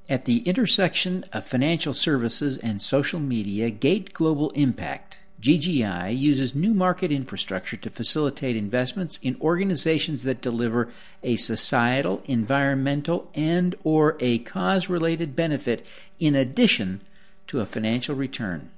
At 0.09 0.27
the 0.27 0.41
intersection 0.41 1.25
of 1.33 1.47
financial 1.47 1.95
services 1.95 2.59
and 2.59 2.81
social 2.81 3.19
media, 3.19 3.71
Gate 3.71 4.13
Global 4.13 4.51
Impact 4.51 5.14
GGI 5.45 6.17
uses 6.17 6.55
new 6.55 6.73
market 6.73 7.13
infrastructure 7.13 7.77
to 7.77 7.91
facilitate 7.91 8.57
investments 8.57 9.19
in 9.23 9.37
organizations 9.43 10.23
that 10.23 10.41
deliver 10.41 10.89
a 11.23 11.37
societal, 11.37 12.23
environmental, 12.25 13.31
and 13.35 13.75
or 13.85 14.17
a 14.21 14.39
cause-related 14.39 15.37
benefit 15.37 15.85
in 16.19 16.35
addition 16.35 17.03
to 17.47 17.61
a 17.61 17.67
financial 17.67 18.15
return. 18.15 18.71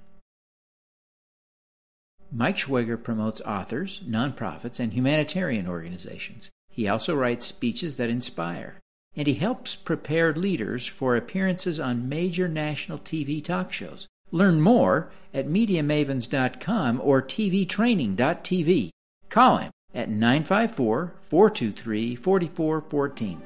Mike 2.33 2.57
Schwager 2.57 3.01
promotes 3.01 3.41
authors, 3.43 4.01
nonprofits, 4.01 4.81
and 4.81 4.93
humanitarian 4.93 5.69
organizations. 5.69 6.51
He 6.69 6.89
also 6.89 7.15
writes 7.15 7.47
speeches 7.47 7.95
that 7.95 8.11
inspire, 8.11 8.81
and 9.15 9.29
he 9.29 9.35
helps 9.35 9.77
prepare 9.77 10.35
leaders 10.35 10.85
for 10.85 11.15
appearances 11.15 11.79
on 11.79 12.09
major 12.09 12.49
national 12.49 12.99
TV 12.99 13.41
talk 13.45 13.73
shows. 13.73 14.09
Learn 14.31 14.61
more 14.61 15.11
at 15.33 15.47
MediaMavens.com 15.47 17.01
or 17.03 17.23
TVTraining.tv. 17.23 18.91
Call 19.29 19.57
him 19.59 19.71
at 19.95 20.09
954 20.09 21.15
423 21.23 22.17
4414. 22.17 23.43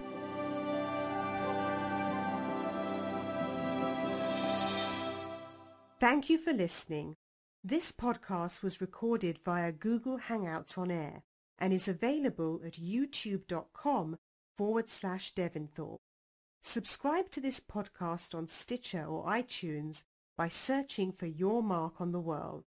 Thank 6.01 6.31
you 6.31 6.38
for 6.38 6.55
listening. 6.55 7.16
This 7.62 7.93
podcast 7.93 8.62
was 8.62 8.81
recorded 8.81 9.38
via 9.45 9.71
Google 9.71 10.19
Hangouts 10.19 10.79
on 10.79 10.90
Air 10.90 11.25
and 11.59 11.75
is 11.75 11.88
available 11.88 12.62
at 12.64 12.81
youtube.com 12.81 14.16
forward 14.57 14.88
slash 14.88 15.35
Devinthorpe. 15.35 15.99
Subscribe 16.62 17.31
to 17.33 17.40
this 17.40 17.61
podcast 17.61 18.35
on 18.35 18.49
Stitcher 18.49 19.05
or 19.05 19.27
iTunes 19.27 20.05
by 20.37 20.49
searching 20.49 21.12
for 21.12 21.27
Your 21.27 21.62
Mark 21.62 22.01
on 22.01 22.12
the 22.12 22.21
World. 22.21 22.64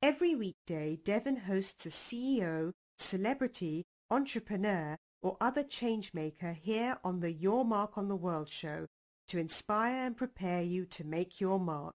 Every 0.00 0.34
weekday, 0.34 0.98
Devin 1.04 1.36
hosts 1.36 1.86
a 1.86 1.90
CEO, 1.90 2.72
celebrity, 2.98 3.84
entrepreneur, 4.10 4.96
or 5.22 5.36
other 5.40 5.62
changemaker 5.62 6.54
here 6.54 6.98
on 7.04 7.20
the 7.20 7.32
Your 7.32 7.64
Mark 7.64 7.96
on 7.96 8.08
the 8.08 8.16
World 8.16 8.48
show 8.48 8.86
to 9.28 9.38
inspire 9.38 10.06
and 10.06 10.16
prepare 10.16 10.62
you 10.62 10.84
to 10.84 11.06
make 11.06 11.40
your 11.40 11.58
mark. 11.60 11.94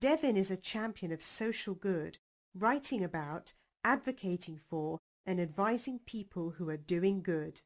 Devin 0.00 0.36
is 0.36 0.50
a 0.50 0.56
champion 0.56 1.10
of 1.10 1.22
social 1.22 1.74
good, 1.74 2.18
writing 2.54 3.02
about, 3.02 3.54
advocating 3.82 4.60
for, 4.68 4.98
and 5.26 5.40
advising 5.40 5.98
people 6.04 6.50
who 6.50 6.68
are 6.68 6.76
doing 6.76 7.22
good. 7.22 7.60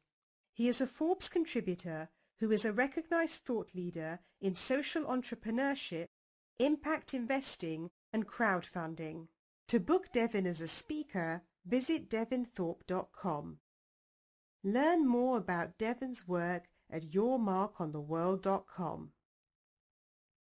He 0.53 0.67
is 0.67 0.81
a 0.81 0.87
Forbes 0.87 1.29
contributor 1.29 2.09
who 2.39 2.51
is 2.51 2.65
a 2.65 2.73
recognized 2.73 3.45
thought 3.45 3.75
leader 3.75 4.19
in 4.41 4.55
social 4.55 5.03
entrepreneurship, 5.03 6.07
impact 6.57 7.13
investing, 7.13 7.91
and 8.13 8.27
crowdfunding. 8.27 9.27
To 9.67 9.79
book 9.79 10.11
Devin 10.11 10.47
as 10.47 10.61
a 10.61 10.67
speaker, 10.67 11.43
visit 11.65 12.09
devinthorpe.com. 12.09 13.57
Learn 14.63 15.07
more 15.07 15.37
about 15.37 15.77
Devin's 15.77 16.27
work 16.27 16.63
at 16.91 17.11
yourmarkontheworld.com. 17.11 19.11